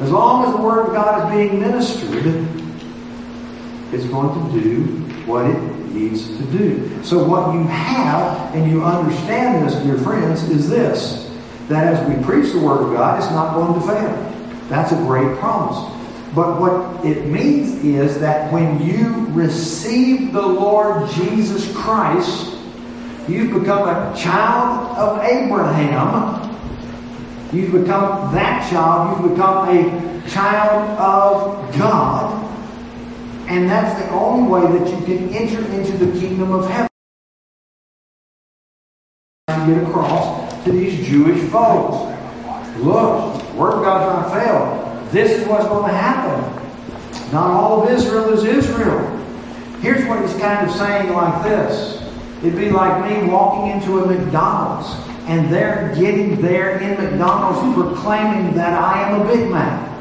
as 0.01 0.11
long 0.11 0.47
as 0.47 0.53
the 0.55 0.61
Word 0.61 0.87
of 0.87 0.93
God 0.93 1.33
is 1.33 1.37
being 1.37 1.61
ministered, 1.61 2.62
it's 3.93 4.07
going 4.07 4.53
to 4.53 4.61
do 4.61 4.83
what 5.27 5.47
it 5.47 5.61
needs 5.93 6.27
to 6.39 6.45
do. 6.47 7.03
So, 7.05 7.23
what 7.29 7.55
you 7.55 7.65
have, 7.65 8.55
and 8.55 8.71
you 8.71 8.83
understand 8.83 9.67
this, 9.67 9.75
dear 9.85 9.99
friends, 9.99 10.43
is 10.45 10.69
this 10.69 11.31
that 11.69 11.95
as 11.95 12.09
we 12.09 12.23
preach 12.25 12.53
the 12.53 12.59
Word 12.59 12.83
of 12.83 12.93
God, 12.93 13.23
it's 13.23 13.31
not 13.31 13.55
going 13.55 13.75
to 13.75 13.87
fail. 13.87 14.69
That's 14.69 14.93
a 14.93 14.97
great 14.97 15.39
promise. 15.39 15.79
But 16.35 16.61
what 16.61 17.05
it 17.05 17.27
means 17.27 17.85
is 17.85 18.19
that 18.21 18.53
when 18.53 18.83
you 18.83 19.27
receive 19.29 20.33
the 20.33 20.47
Lord 20.47 21.09
Jesus 21.11 21.71
Christ, 21.77 22.57
you've 23.29 23.59
become 23.59 23.89
a 23.89 24.17
child 24.17 24.97
of 24.97 25.23
Abraham. 25.23 26.51
You've 27.53 27.73
become 27.73 28.35
that 28.35 28.69
child. 28.71 29.21
You've 29.21 29.33
become 29.33 29.69
a 29.69 30.29
child 30.31 30.99
of 30.99 31.79
God. 31.79 32.52
And 33.53 33.69
that's 33.69 34.03
the 34.03 34.11
only 34.12 34.51
way 34.51 34.79
that 34.79 34.88
you 34.88 35.05
can 35.05 35.29
enter 35.29 35.62
into 35.73 35.93
the 35.99 36.19
kingdom 36.19 36.53
of 36.53 36.67
heaven. 36.71 36.88
To 39.49 39.67
get 39.67 39.83
across 39.83 40.65
to 40.65 40.73
these 40.73 41.07
Jewish 41.07 41.51
folks. 41.51 41.99
Look, 42.79 43.35
of 43.75 43.85
God's 43.85 44.33
to 44.33 44.41
fail. 44.41 45.09
This 45.11 45.33
is 45.33 45.47
what's 45.47 45.67
going 45.67 45.91
to 45.91 45.95
happen. 45.95 46.41
Not 47.31 47.51
all 47.51 47.83
of 47.83 47.91
Israel 47.91 48.31
is 48.31 48.43
Israel. 48.45 49.07
Here's 49.83 50.09
what 50.09 50.23
he's 50.23 50.35
kind 50.41 50.67
of 50.67 50.75
saying 50.75 51.12
like 51.12 51.45
this. 51.45 52.03
It'd 52.38 52.59
be 52.59 52.71
like 52.71 53.05
me 53.05 53.29
walking 53.29 53.71
into 53.71 53.99
a 53.99 54.07
McDonald's 54.07 54.88
and 55.27 55.53
they're 55.53 55.95
getting 55.95 56.41
there 56.41 56.79
in 56.79 56.97
McDonald's 56.97 57.75
proclaiming 57.75 58.55
that 58.55 58.73
I 58.73 59.11
am 59.11 59.21
a 59.21 59.25
Big 59.27 59.51
Mac. 59.51 59.92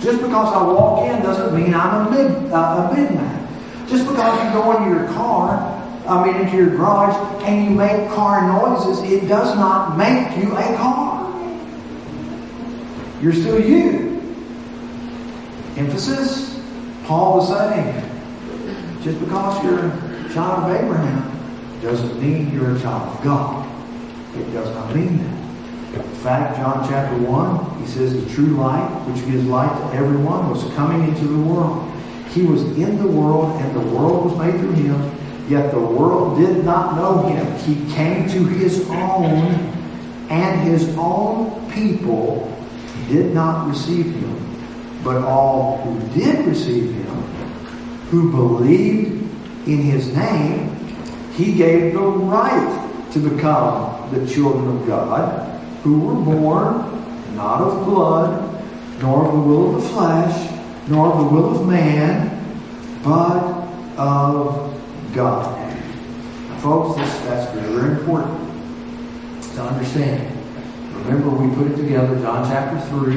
Just 0.00 0.22
because 0.22 0.54
I 0.54 0.62
walk 0.62 1.06
in 1.06 1.22
doesn't 1.22 1.54
mean 1.54 1.74
I'm 1.74 2.06
a 2.06 2.10
big, 2.10 2.52
uh, 2.52 2.88
a 2.90 2.94
man. 2.94 3.86
Just 3.86 4.08
because 4.08 4.44
you 4.44 4.52
go 4.52 4.76
into 4.76 4.88
your 4.88 5.06
car, 5.08 5.76
I 6.06 6.24
mean 6.24 6.42
into 6.42 6.56
your 6.56 6.70
garage, 6.70 7.14
and 7.44 7.64
you 7.64 7.70
make 7.76 8.10
car 8.10 8.46
noises, 8.48 9.02
it 9.10 9.28
does 9.28 9.54
not 9.56 9.98
make 9.98 10.36
you 10.38 10.56
a 10.56 10.76
car. 10.76 11.20
You're 13.20 13.34
still 13.34 13.60
you. 13.60 14.22
Emphasis, 15.76 16.58
Paul 17.04 17.38
was 17.38 17.48
saying, 17.48 19.02
just 19.02 19.20
because 19.20 19.62
you're 19.62 19.86
a 19.86 20.32
child 20.32 20.70
of 20.70 20.82
Abraham 20.82 21.80
doesn't 21.82 22.22
mean 22.22 22.52
you're 22.54 22.76
a 22.76 22.80
child 22.80 23.16
of 23.16 23.24
God. 23.24 23.66
It 24.36 24.50
does 24.52 24.74
not 24.74 24.94
mean 24.94 25.18
that. 25.18 25.39
In 25.94 26.02
fact, 26.02 26.56
John 26.56 26.88
chapter 26.88 27.16
1, 27.16 27.80
he 27.80 27.86
says, 27.86 28.14
The 28.14 28.32
true 28.32 28.54
light, 28.56 28.88
which 29.08 29.24
gives 29.26 29.44
light 29.46 29.76
to 29.76 29.96
everyone, 29.96 30.48
was 30.48 30.62
coming 30.74 31.08
into 31.08 31.26
the 31.26 31.40
world. 31.40 31.90
He 32.28 32.42
was 32.42 32.62
in 32.78 32.98
the 32.98 33.08
world, 33.08 33.60
and 33.60 33.74
the 33.74 33.96
world 33.96 34.26
was 34.26 34.38
made 34.38 34.60
through 34.60 34.72
him, 34.72 35.12
yet 35.48 35.72
the 35.72 35.80
world 35.80 36.38
did 36.38 36.64
not 36.64 36.94
know 36.94 37.26
him. 37.26 37.44
He 37.58 37.92
came 37.92 38.28
to 38.28 38.44
his 38.44 38.88
own, 38.90 39.52
and 40.30 40.60
his 40.60 40.94
own 40.96 41.68
people 41.72 42.56
did 43.08 43.34
not 43.34 43.66
receive 43.66 44.14
him. 44.14 45.02
But 45.02 45.24
all 45.24 45.78
who 45.78 46.20
did 46.20 46.46
receive 46.46 46.94
him, 46.94 47.16
who 48.10 48.30
believed 48.30 49.28
in 49.66 49.78
his 49.78 50.14
name, 50.14 50.76
he 51.32 51.54
gave 51.54 51.94
the 51.94 52.00
right 52.00 53.08
to 53.10 53.18
become 53.18 54.08
the 54.12 54.24
children 54.32 54.76
of 54.76 54.86
God 54.86 55.49
who 55.82 56.00
were 56.00 56.14
born 56.14 57.00
not 57.36 57.60
of 57.62 57.86
blood, 57.86 58.64
nor 59.00 59.26
of 59.26 59.32
the 59.32 59.40
will 59.40 59.76
of 59.76 59.82
the 59.82 59.88
flesh, 59.88 60.60
nor 60.88 61.12
of 61.12 61.18
the 61.18 61.24
will 61.24 61.56
of 61.56 61.66
man, 61.66 62.28
but 63.02 63.60
of 63.96 65.14
God. 65.14 65.58
Now, 66.48 66.58
folks, 66.58 66.98
this, 66.98 67.20
that's 67.20 67.52
very, 67.52 67.72
very 67.72 68.00
important 68.00 68.38
to 69.54 69.62
understand. 69.62 70.36
Remember, 71.06 71.30
we 71.30 71.54
put 71.54 71.72
it 71.72 71.76
together, 71.76 72.18
John 72.20 72.48
chapter 72.48 72.80
3. 72.88 73.16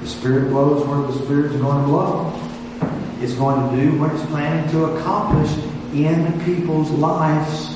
The 0.00 0.06
Spirit 0.06 0.50
blows 0.50 0.86
where 0.86 0.98
the 0.98 1.24
Spirit 1.24 1.52
is 1.52 1.60
going 1.60 1.80
to 1.80 1.88
blow. 1.88 2.32
It's 3.20 3.34
going 3.34 3.70
to 3.70 3.82
do 3.82 3.98
what 3.98 4.12
it's 4.12 4.24
planning 4.26 4.70
to 4.72 4.84
accomplish 4.96 5.50
in 5.94 6.38
people's 6.44 6.90
lives. 6.90 7.74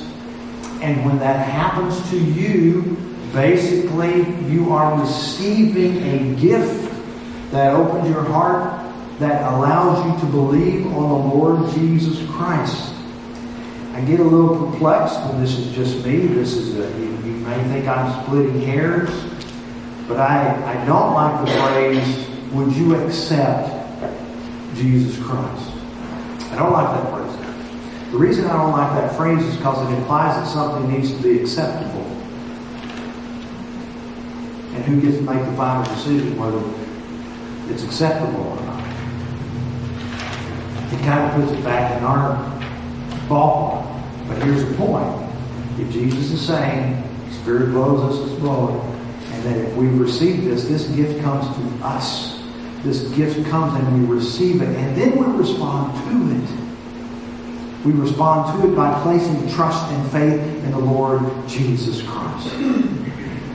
And 0.82 1.04
when 1.04 1.18
that 1.20 1.48
happens 1.48 2.08
to 2.10 2.18
you, 2.18 3.09
Basically, 3.32 4.26
you 4.50 4.72
are 4.72 5.00
receiving 5.00 6.02
a 6.02 6.34
gift 6.40 6.92
that 7.52 7.74
opens 7.74 8.08
your 8.08 8.24
heart, 8.24 8.76
that 9.20 9.52
allows 9.52 10.04
you 10.04 10.20
to 10.20 10.32
believe 10.32 10.86
on 10.86 10.92
the 10.92 11.34
Lord 11.34 11.70
Jesus 11.74 12.28
Christ. 12.30 12.92
I 13.92 14.00
get 14.00 14.18
a 14.18 14.24
little 14.24 14.70
perplexed, 14.70 15.18
and 15.18 15.42
this 15.42 15.58
is 15.58 15.72
just 15.74 16.04
me. 16.04 16.18
This 16.18 16.54
is 16.54 16.76
a, 16.76 16.88
you, 16.98 17.06
you 17.06 17.36
may 17.44 17.62
think 17.64 17.86
I'm 17.86 18.24
splitting 18.24 18.62
hairs, 18.62 19.10
but 20.08 20.18
I, 20.18 20.82
I 20.82 20.84
don't 20.86 21.12
like 21.12 21.46
the 21.46 21.52
phrase, 21.60 22.28
would 22.52 22.72
you 22.74 22.96
accept 22.96 23.68
Jesus 24.74 25.22
Christ? 25.24 25.70
I 26.50 26.56
don't 26.56 26.72
like 26.72 26.96
that 26.96 27.10
phrase. 27.12 28.10
The 28.10 28.18
reason 28.18 28.46
I 28.46 28.54
don't 28.54 28.72
like 28.72 28.90
that 28.94 29.16
phrase 29.16 29.44
is 29.44 29.56
because 29.56 29.88
it 29.88 29.94
implies 29.94 30.34
that 30.34 30.52
something 30.52 30.90
needs 30.90 31.12
to 31.14 31.22
be 31.22 31.40
acceptable 31.40 31.89
and 34.80 34.94
who 34.94 35.00
gets 35.00 35.18
to 35.18 35.22
make 35.22 35.44
the 35.44 35.56
final 35.56 35.84
decision 35.94 36.38
whether 36.38 36.62
it's 37.72 37.84
acceptable 37.84 38.40
or 38.40 38.56
not. 38.64 38.80
It 40.92 41.04
kind 41.04 41.20
of 41.20 41.34
puts 41.34 41.52
it 41.58 41.62
back 41.62 41.96
in 41.98 42.04
our 42.04 42.36
ballpark. 43.28 43.86
But 44.26 44.42
here's 44.42 44.64
the 44.64 44.74
point. 44.76 45.28
If 45.78 45.90
Jesus 45.92 46.30
is 46.32 46.46
saying, 46.46 47.02
Spirit 47.42 47.70
blows 47.70 48.00
us, 48.12 48.30
it's 48.30 48.40
blowing, 48.40 48.80
and 49.32 49.42
that 49.44 49.56
if 49.56 49.74
we 49.76 49.86
receive 49.86 50.44
this, 50.44 50.64
this 50.64 50.86
gift 50.88 51.20
comes 51.22 51.46
to 51.56 51.86
us. 51.86 52.42
This 52.82 53.10
gift 53.12 53.48
comes 53.50 53.74
and 53.78 54.08
we 54.08 54.14
receive 54.14 54.62
it, 54.62 54.68
and 54.68 54.96
then 54.96 55.16
we 55.16 55.38
respond 55.38 55.94
to 56.04 56.36
it. 56.36 57.84
We 57.84 57.92
respond 57.92 58.60
to 58.60 58.70
it 58.70 58.76
by 58.76 59.00
placing 59.02 59.48
trust 59.50 59.90
and 59.92 60.10
faith 60.10 60.40
in 60.64 60.70
the 60.70 60.78
Lord 60.78 61.22
Jesus 61.48 62.02
Christ. 62.02 62.54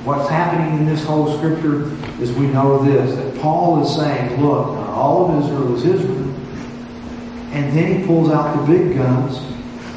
What's 0.05 0.29
happening 0.29 0.79
in 0.79 0.85
this 0.85 1.03
whole 1.03 1.35
scripture 1.35 1.91
is 2.21 2.31
we 2.33 2.45
know 2.45 2.83
this 2.83 3.15
that 3.15 3.41
Paul 3.41 3.83
is 3.83 3.95
saying, 3.95 4.39
look, 4.39 4.67
all 4.67 5.31
of 5.31 5.43
Israel 5.43 5.75
is 5.75 5.83
Israel. 5.83 6.29
And 7.53 7.75
then 7.75 7.99
he 7.99 8.05
pulls 8.05 8.29
out 8.29 8.55
the 8.55 8.71
big 8.71 8.95
guns 8.95 9.37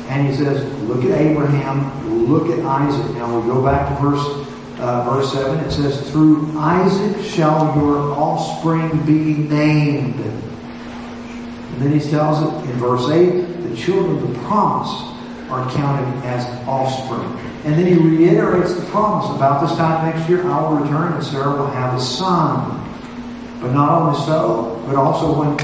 and 0.08 0.26
he 0.26 0.34
says, 0.34 0.64
look 0.84 1.04
at 1.04 1.10
Abraham, 1.10 2.26
look 2.26 2.48
at 2.48 2.64
Isaac. 2.64 3.16
Now 3.16 3.38
we 3.38 3.46
go 3.46 3.62
back 3.62 3.88
to 3.90 4.02
verse 4.02 4.48
uh, 4.78 5.04
verse 5.12 5.32
7. 5.32 5.58
It 5.60 5.70
says, 5.72 6.10
Through 6.10 6.56
Isaac 6.56 7.24
shall 7.24 7.76
your 7.76 8.12
offspring 8.12 9.04
be 9.04 9.34
named. 9.34 10.20
And 10.20 11.82
then 11.82 11.98
he 11.98 12.10
tells 12.10 12.40
it 12.42 12.70
in 12.70 12.76
verse 12.78 13.08
8 13.08 13.30
the 13.68 13.76
children 13.76 14.16
of 14.16 14.32
the 14.32 14.38
promise 14.40 15.17
are 15.50 15.70
counted 15.72 16.24
as 16.26 16.44
offspring. 16.66 17.28
And 17.64 17.74
then 17.74 17.86
he 17.86 17.94
reiterates 17.94 18.74
the 18.74 18.84
promise 18.86 19.34
about 19.36 19.60
this 19.60 19.76
time 19.76 20.08
next 20.08 20.28
year, 20.28 20.46
I 20.46 20.60
will 20.62 20.78
return 20.78 21.12
and 21.12 21.24
Sarah 21.24 21.56
will 21.56 21.66
have 21.66 21.94
a 21.94 22.00
son. 22.00 22.84
But 23.60 23.72
not 23.72 23.90
only 23.90 24.18
so, 24.24 24.82
but 24.86 24.94
also 24.96 25.38
when 25.38 25.56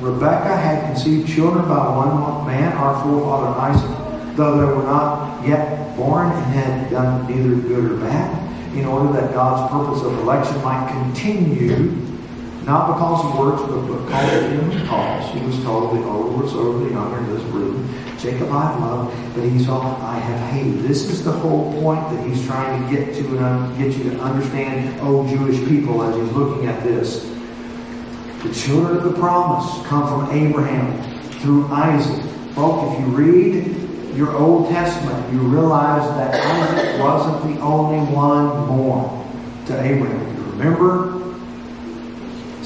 Rebekah 0.00 0.56
had 0.56 0.84
conceived 0.86 1.28
children 1.28 1.66
by 1.66 1.96
one 1.96 2.46
man, 2.46 2.72
our 2.76 3.02
forefather 3.02 3.58
Isaac, 3.58 4.36
though 4.36 4.58
they 4.58 4.66
were 4.66 4.84
not 4.84 5.46
yet 5.46 5.96
born 5.96 6.30
and 6.30 6.44
had 6.54 6.90
done 6.90 7.26
neither 7.26 7.56
good 7.56 7.92
or 7.92 7.96
bad, 7.96 8.76
in 8.76 8.84
order 8.84 9.12
that 9.12 9.32
God's 9.32 9.72
purpose 9.72 10.04
of 10.04 10.18
election 10.20 10.62
might 10.62 10.88
continue, 10.92 11.90
not 12.68 12.92
because 12.92 13.24
of 13.24 13.38
works, 13.38 13.62
but 13.62 13.80
because 13.80 14.44
of 14.44 14.50
who 14.52 14.86
calls. 14.86 15.32
He 15.32 15.40
was 15.40 15.58
told, 15.64 15.96
the 15.96 16.04
older 16.04 16.36
was 16.36 16.52
over 16.52 16.84
the 16.84 16.90
younger, 16.90 17.18
this 17.32 17.42
room. 17.44 17.88
Jacob 18.18 18.50
I 18.52 18.78
love, 18.78 19.32
but 19.34 19.42
Esau 19.44 19.80
I 20.02 20.18
have 20.18 20.52
hated. 20.52 20.80
This 20.80 21.08
is 21.08 21.24
the 21.24 21.32
whole 21.32 21.72
point 21.80 22.10
that 22.10 22.26
he's 22.26 22.44
trying 22.44 22.84
to 22.84 22.94
get 22.94 23.14
to 23.14 23.26
and 23.28 23.38
uh, 23.38 23.72
get 23.78 23.96
you 23.96 24.10
to 24.10 24.20
understand, 24.20 24.98
oh 25.00 25.26
Jewish 25.26 25.66
people, 25.66 26.02
as 26.02 26.14
he's 26.14 26.30
looking 26.36 26.66
at 26.66 26.82
this. 26.82 27.24
The 28.42 28.52
children 28.52 28.98
of 28.98 29.04
the 29.04 29.18
promise 29.18 29.86
come 29.86 30.06
from 30.06 30.30
Abraham 30.36 31.20
through 31.40 31.68
Isaac. 31.68 32.22
Folks, 32.54 32.92
if 32.92 33.00
you 33.00 33.06
read 33.06 34.14
your 34.14 34.36
Old 34.36 34.68
Testament, 34.68 35.32
you 35.32 35.38
realize 35.38 36.06
that 36.18 36.34
Isaac 36.34 37.00
wasn't 37.00 37.54
the 37.54 37.60
only 37.62 38.00
one 38.12 38.66
born 38.68 39.64
to 39.66 39.80
Abraham. 39.80 40.36
You 40.36 40.42
remember? 40.52 41.17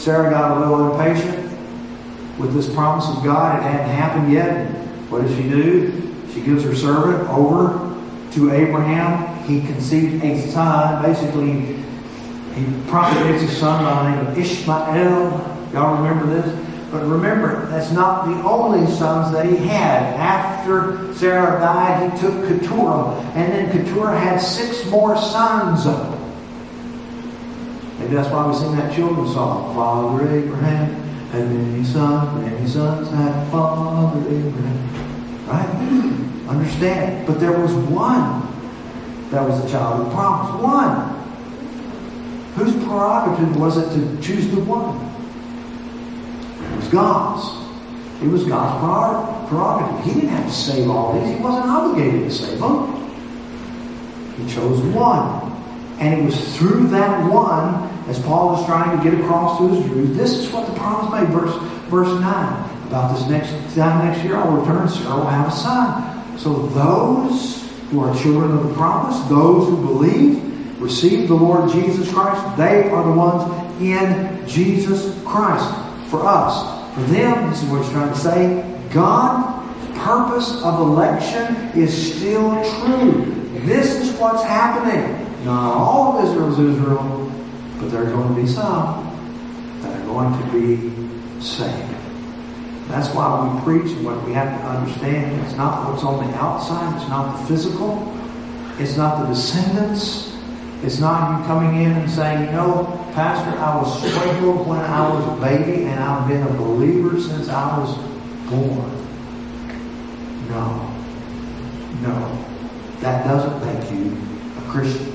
Sarah 0.03 0.31
got 0.31 0.57
a 0.57 0.61
little 0.61 0.93
impatient 0.93 1.49
with 2.37 2.53
this 2.55 2.69
promise 2.75 3.09
of 3.09 3.23
God. 3.23 3.61
It 3.61 3.63
hadn't 3.63 3.95
happened 3.95 4.33
yet. 4.33 4.69
What 5.09 5.23
does 5.23 5.37
she 5.37 5.45
do? 5.45 6.13
She 6.35 6.41
gives 6.41 6.65
her 6.65 6.75
servant 6.75 7.29
over 7.29 7.95
to 8.33 8.51
Abraham. 8.51 9.45
He 9.45 9.61
conceived 9.61 10.25
a 10.25 10.41
son. 10.51 11.03
Basically, 11.05 11.77
he 12.55 12.91
propagates 12.91 13.45
a 13.45 13.55
son 13.55 13.85
by 13.85 14.03
the 14.03 14.11
name 14.11 14.27
of 14.27 14.39
Ishmael. 14.39 15.71
Y'all 15.73 16.03
remember 16.03 16.27
this? 16.27 16.91
But 16.91 17.07
remember, 17.07 17.67
that's 17.67 17.93
not 17.93 18.27
the 18.27 18.43
only 18.43 18.85
sons 18.91 19.33
that 19.33 19.47
he 19.47 19.55
had. 19.55 20.03
After 20.17 21.15
Sarah 21.15 21.61
died, 21.61 22.13
he 22.13 22.19
took 22.19 22.49
Keturah, 22.49 23.15
and 23.37 23.53
then 23.53 23.71
Keturah 23.71 24.19
had 24.19 24.39
six 24.39 24.85
more 24.91 25.17
sons. 25.17 25.87
Maybe 28.03 28.17
that's 28.17 28.31
why 28.31 28.45
we 28.49 28.55
sing 28.55 28.75
that 28.75 28.93
children's 28.93 29.33
song. 29.33 29.75
Father 29.77 30.29
Abraham 30.29 30.93
had 31.31 31.49
many 31.49 31.85
sons, 31.85 32.45
many 32.45 32.67
sons 32.67 33.09
had 33.11 33.49
Father 33.53 34.19
Abraham. 34.29 35.47
Right? 35.47 36.49
Understand? 36.49 37.29
But 37.29 37.39
there 37.39 37.57
was 37.57 37.73
one 37.73 38.43
that 39.31 39.49
was 39.49 39.65
a 39.65 39.71
child 39.71 40.05
of 40.05 40.13
promise. 40.13 40.63
One. 40.63 41.13
Whose 42.57 42.75
prerogative 42.85 43.57
was 43.57 43.77
it 43.77 43.89
to 43.95 44.21
choose 44.21 44.49
the 44.49 44.61
one? 44.63 44.99
It 46.73 46.77
was 46.77 46.89
God's. 46.89 47.63
It 48.21 48.27
was 48.27 48.45
God's 48.45 49.49
prerogative. 49.49 50.05
He 50.05 50.21
didn't 50.21 50.31
have 50.31 50.47
to 50.47 50.53
save 50.53 50.91
all 50.91 51.21
these. 51.21 51.37
He 51.37 51.41
wasn't 51.41 51.67
obligated 51.67 52.25
to 52.25 52.31
save 52.33 52.59
them. 52.59 52.99
He 54.39 54.53
chose 54.53 54.81
one. 54.93 55.53
And 56.01 56.21
it 56.21 56.25
was 56.25 56.57
through 56.57 56.89
that 56.89 57.31
one, 57.31 57.92
as 58.09 58.19
Paul 58.21 58.61
is 58.61 58.67
trying 58.67 58.97
to 58.97 59.03
get 59.03 59.19
across 59.19 59.59
to 59.59 59.69
his 59.69 59.85
Jews, 59.87 60.17
this 60.17 60.33
is 60.33 60.53
what 60.53 60.67
the 60.67 60.75
promise 60.75 61.13
made. 61.13 61.29
Verse, 61.31 61.55
verse 61.89 62.21
9. 62.21 62.87
About 62.87 63.17
this 63.17 63.27
next 63.29 63.51
time 63.75 64.07
next 64.07 64.23
year, 64.23 64.37
I'll 64.37 64.53
return, 64.53 64.89
Sarah 64.89 65.17
will 65.17 65.27
have 65.27 65.49
a 65.49 65.57
son. 65.57 66.39
So 66.39 66.67
those 66.69 67.71
who 67.91 68.01
are 68.01 68.15
children 68.23 68.51
of 68.51 68.69
the 68.69 68.75
promise, 68.75 69.19
those 69.29 69.69
who 69.69 69.77
believe, 69.77 70.81
receive 70.81 71.29
the 71.29 71.35
Lord 71.35 71.71
Jesus 71.71 72.13
Christ, 72.13 72.57
they 72.57 72.91
are 72.91 73.05
the 73.05 73.13
ones 73.13 73.81
in 73.81 74.47
Jesus 74.47 75.19
Christ 75.25 75.75
for 76.11 76.27
us. 76.27 76.95
For 76.95 77.01
them, 77.05 77.51
this 77.51 77.63
is 77.63 77.71
what 77.71 77.83
he's 77.83 77.93
trying 77.93 78.13
to 78.13 78.19
say, 78.19 78.89
God's 78.93 79.99
purpose 80.01 80.63
of 80.63 80.81
election 80.81 81.55
is 81.79 82.17
still 82.17 82.51
true. 82.81 83.25
This 83.65 83.95
is 83.95 84.13
what's 84.19 84.43
happening. 84.43 85.45
Not 85.45 85.75
all 85.75 86.19
of 86.19 86.25
Israel 86.25 86.53
is 86.53 86.77
Israel, 86.77 87.22
but 87.83 87.91
there 87.91 88.07
are 88.07 88.11
going 88.11 88.35
to 88.35 88.41
be 88.41 88.47
some 88.47 89.11
that 89.83 90.01
are 90.01 90.05
going 90.05 90.33
to 90.41 90.53
be 90.53 91.43
saved. 91.43 91.97
That's 92.87 93.09
why 93.09 93.27
we 93.43 93.61
preach 93.63 93.91
and 93.97 94.05
what 94.05 94.25
we 94.25 94.33
have 94.35 94.61
to 94.61 94.67
understand. 94.69 95.45
It's 95.45 95.57
not 95.57 95.91
what's 95.91 96.05
on 96.05 96.25
the 96.25 96.37
outside, 96.37 96.97
it's 96.97 97.09
not 97.09 97.37
the 97.37 97.47
physical, 97.47 98.17
it's 98.79 98.97
not 98.97 99.23
the 99.23 99.35
descendants. 99.35 100.31
It's 100.85 100.99
not 100.99 101.39
you 101.39 101.47
coming 101.47 101.83
in 101.83 101.93
and 101.93 102.11
saying, 102.11 102.47
you 102.47 102.53
know, 102.53 102.85
Pastor, 103.15 103.57
I 103.57 103.77
was 103.77 104.03
sprinkled 104.03 104.67
when 104.67 104.81
I 104.81 105.09
was 105.09 105.39
a 105.39 105.41
baby 105.41 105.85
and 105.85 106.01
I've 106.01 106.27
been 106.27 106.43
a 106.43 106.53
believer 106.55 107.21
since 107.21 107.49
I 107.49 107.79
was 107.79 107.97
born. 108.51 108.91
No. 110.49 110.91
No. 112.01 112.45
That 112.99 113.25
doesn't 113.29 113.65
make 113.65 113.93
you 113.93 114.17
a 114.59 114.71
Christian. 114.73 115.12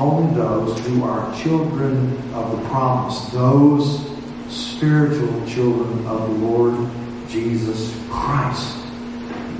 Only 0.00 0.34
those 0.34 0.80
who 0.86 1.04
are 1.04 1.34
children 1.42 2.16
of 2.32 2.50
the 2.52 2.68
promise, 2.68 3.20
those 3.32 4.00
spiritual 4.48 5.46
children 5.46 6.06
of 6.06 6.22
the 6.22 6.46
Lord 6.46 6.88
Jesus 7.28 7.94
Christ. 8.08 8.78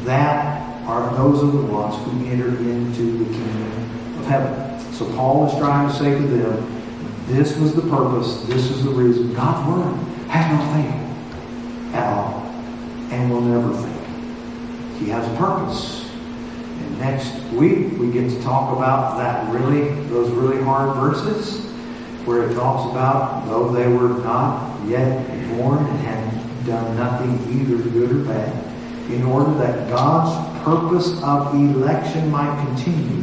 That 0.05 0.83
are 0.87 1.14
those 1.14 1.44
are 1.44 1.50
the 1.50 1.66
ones 1.66 1.94
who 2.05 2.26
enter 2.26 2.48
into 2.48 3.18
the 3.18 3.24
kingdom 3.26 4.18
of 4.18 4.26
heaven. 4.26 4.81
So 4.94 5.05
Paul 5.14 5.46
is 5.46 5.59
trying 5.59 5.88
to 5.88 5.94
say 5.94 6.11
to 6.18 6.26
them, 6.26 6.83
this 7.26 7.59
was 7.59 7.74
the 7.74 7.83
purpose, 7.83 8.42
this 8.44 8.70
is 8.70 8.83
the 8.83 8.90
reason. 8.90 9.35
God's 9.35 9.68
word 9.68 9.94
has 10.31 10.50
not 10.50 10.74
failed 10.74 11.94
at 11.94 12.12
all 12.14 12.40
and 13.12 13.31
will 13.31 13.42
never 13.42 13.74
fail. 13.74 14.98
He 14.98 15.11
has 15.11 15.29
a 15.31 15.37
purpose. 15.37 15.99
Next 17.00 17.34
week 17.52 17.98
we 17.98 18.12
get 18.12 18.28
to 18.30 18.42
talk 18.42 18.76
about 18.76 19.16
that 19.16 19.50
really, 19.52 19.88
those 20.10 20.30
really 20.30 20.62
hard 20.62 20.96
verses 20.96 21.64
where 22.26 22.48
it 22.48 22.54
talks 22.54 22.90
about 22.90 23.46
though 23.46 23.72
they 23.72 23.88
were 23.88 24.22
not 24.22 24.86
yet 24.86 25.26
born 25.56 25.78
and 25.78 25.98
had 26.00 26.66
done 26.66 26.96
nothing 26.96 27.32
either 27.50 27.82
good 27.90 28.12
or 28.12 28.24
bad, 28.24 29.10
in 29.10 29.24
order 29.24 29.52
that 29.54 29.88
God's 29.88 30.62
purpose 30.62 31.20
of 31.22 31.54
election 31.54 32.30
might 32.30 32.64
continue 32.66 33.20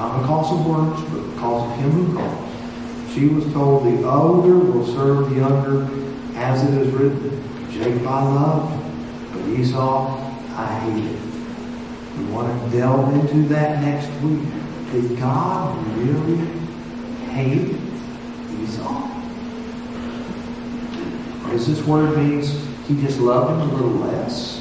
not 0.00 0.20
because 0.20 0.52
of 0.52 0.66
works, 0.66 1.02
but 1.10 1.30
because 1.34 1.70
of 1.70 1.78
him 1.78 1.90
who 1.90 2.16
calls. 2.16 3.12
She 3.14 3.26
was 3.26 3.52
told, 3.52 3.84
the 3.84 4.08
older 4.08 4.56
will 4.56 4.86
serve 4.86 5.28
the 5.28 5.36
younger, 5.36 5.88
as 6.36 6.62
it 6.64 6.74
is 6.80 6.92
written, 6.94 7.70
Jacob 7.70 8.06
I 8.06 8.22
loved, 8.22 9.32
but 9.32 9.48
Esau 9.48 10.16
I 10.56 10.66
hated. 10.80 11.29
We 12.20 12.26
want 12.32 12.70
to 12.70 12.78
delve 12.78 13.14
into 13.14 13.48
that 13.48 13.80
next 13.80 14.08
week. 14.20 14.46
Did 14.92 15.18
God 15.18 15.86
really 15.96 16.46
hate 17.30 17.76
Esau? 18.60 19.08
Does 21.48 21.66
this 21.66 21.82
word 21.86 22.16
means 22.18 22.52
he 22.86 23.00
just 23.00 23.18
loved 23.20 23.52
him 23.52 23.70
a 23.70 23.72
little 23.72 24.06
less? 24.06 24.58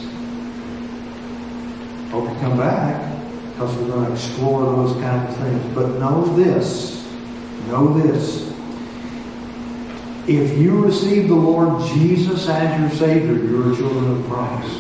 Hope 2.11 2.29
you 2.29 2.39
come 2.39 2.57
back 2.57 3.19
because 3.51 3.75
we're 3.75 3.87
going 3.87 4.05
to 4.05 4.13
explore 4.13 4.63
those 4.63 4.93
kind 5.01 5.27
of 5.27 5.35
things. 5.35 5.75
But 5.75 5.99
know 5.99 6.23
this, 6.35 7.05
know 7.67 7.93
this. 7.99 8.47
If 10.29 10.57
you 10.57 10.81
receive 10.85 11.27
the 11.27 11.35
Lord 11.35 11.85
Jesus 11.89 12.47
as 12.47 12.79
your 12.79 12.89
Savior, 12.91 13.33
you're 13.33 13.73
a 13.73 13.75
children 13.75 14.11
of 14.11 14.25
Christ. 14.29 14.79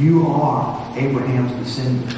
You 0.00 0.26
are 0.26 0.81
Abraham's 0.96 1.52
descendant. 1.52 2.16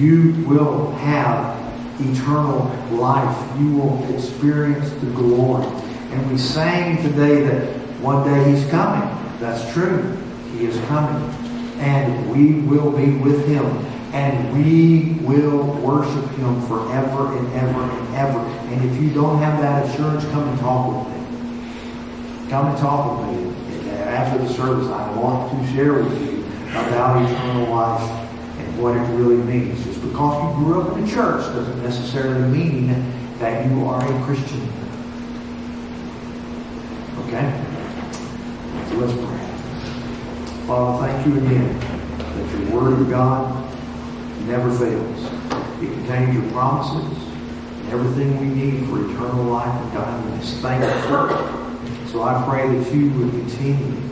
You 0.00 0.32
will 0.46 0.92
have 0.92 1.56
eternal 2.00 2.64
life. 2.96 3.60
You 3.60 3.76
will 3.76 4.14
experience 4.14 4.90
the 4.90 5.10
glory. 5.10 5.66
And 6.12 6.30
we 6.30 6.38
sang 6.38 7.02
today 7.02 7.42
that 7.42 7.76
one 8.00 8.24
day 8.26 8.50
He's 8.50 8.68
coming. 8.70 9.08
That's 9.40 9.72
true. 9.72 10.16
He 10.52 10.66
is 10.66 10.78
coming 10.86 11.48
and 11.78 12.30
we 12.32 12.60
will 12.66 12.90
be 12.90 13.12
with 13.18 13.46
him 13.46 13.64
and 14.12 14.52
we 14.52 15.12
will 15.24 15.64
worship 15.80 16.28
him 16.32 16.60
forever 16.62 17.36
and 17.36 17.52
ever 17.52 17.82
and 17.82 18.14
ever. 18.16 18.38
And 18.38 18.90
if 18.90 19.00
you 19.00 19.10
don't 19.10 19.38
have 19.38 19.60
that 19.60 19.84
assurance, 19.86 20.24
come 20.26 20.48
and 20.48 20.58
talk 20.58 21.06
with 21.06 21.14
me. 21.14 22.50
Come 22.50 22.68
and 22.68 22.78
talk 22.78 23.20
with 23.20 23.36
me. 23.36 23.90
After 23.90 24.38
the 24.38 24.48
service, 24.54 24.88
I 24.88 25.12
want 25.12 25.52
to 25.52 25.72
share 25.72 26.02
with 26.02 26.20
you 26.22 26.37
about 26.70 27.22
eternal 27.22 27.74
life 27.74 28.10
and 28.58 28.82
what 28.82 28.96
it 28.96 29.00
really 29.14 29.36
means. 29.36 29.84
Just 29.84 30.02
because 30.02 30.58
you 30.58 30.64
grew 30.64 30.82
up 30.82 30.96
in 30.96 31.04
a 31.04 31.06
church 31.06 31.40
doesn't 31.54 31.82
necessarily 31.82 32.46
mean 32.48 32.88
that 33.38 33.66
you 33.70 33.86
are 33.86 34.02
a 34.02 34.24
Christian. 34.24 34.62
Okay? 37.26 37.64
So 38.88 38.96
let's 38.96 39.12
pray. 39.12 40.66
Father, 40.66 41.06
thank 41.06 41.26
you 41.26 41.36
again 41.38 41.78
that 41.78 42.58
your 42.58 42.70
Word 42.70 43.00
of 43.00 43.08
God 43.08 43.64
never 44.46 44.70
fails. 44.76 45.24
It 45.82 45.92
contains 45.92 46.34
your 46.34 46.50
promises. 46.52 47.16
And 47.80 47.92
everything 47.92 48.38
we 48.40 48.46
need 48.46 48.88
for 48.88 48.98
eternal 48.98 49.44
life 49.44 49.82
and 49.82 49.92
godliness. 49.92 50.58
Thank 50.60 50.82
you. 50.82 52.08
So 52.08 52.22
I 52.22 52.44
pray 52.48 52.68
that 52.68 52.94
you 52.94 53.10
would 53.12 53.30
continue 53.30 54.07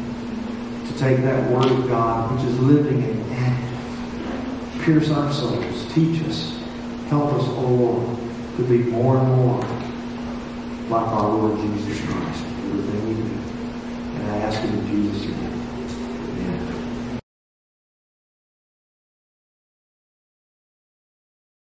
take 0.98 1.18
that 1.18 1.50
word 1.50 1.70
of 1.70 1.88
God, 1.88 2.34
which 2.34 2.44
is 2.44 2.58
living 2.58 3.02
and 3.02 3.32
active, 3.32 4.82
pierce 4.82 5.10
our 5.10 5.30
souls, 5.32 5.92
teach 5.92 6.22
us, 6.24 6.58
help 7.08 7.34
us, 7.34 7.46
O 7.48 7.60
Lord, 7.60 8.18
to 8.56 8.62
be 8.62 8.78
more 8.78 9.18
and 9.18 9.28
more 9.36 9.60
like 10.88 11.06
our 11.06 11.28
Lord 11.28 11.60
Jesus 11.60 12.00
Christ, 12.06 12.44
everything 12.44 13.16
do. 13.16 14.20
And 14.20 14.30
I 14.32 14.36
ask 14.38 14.62
it 14.62 14.70
in 14.70 14.86
Jesus' 14.86 15.26
name. 15.26 15.45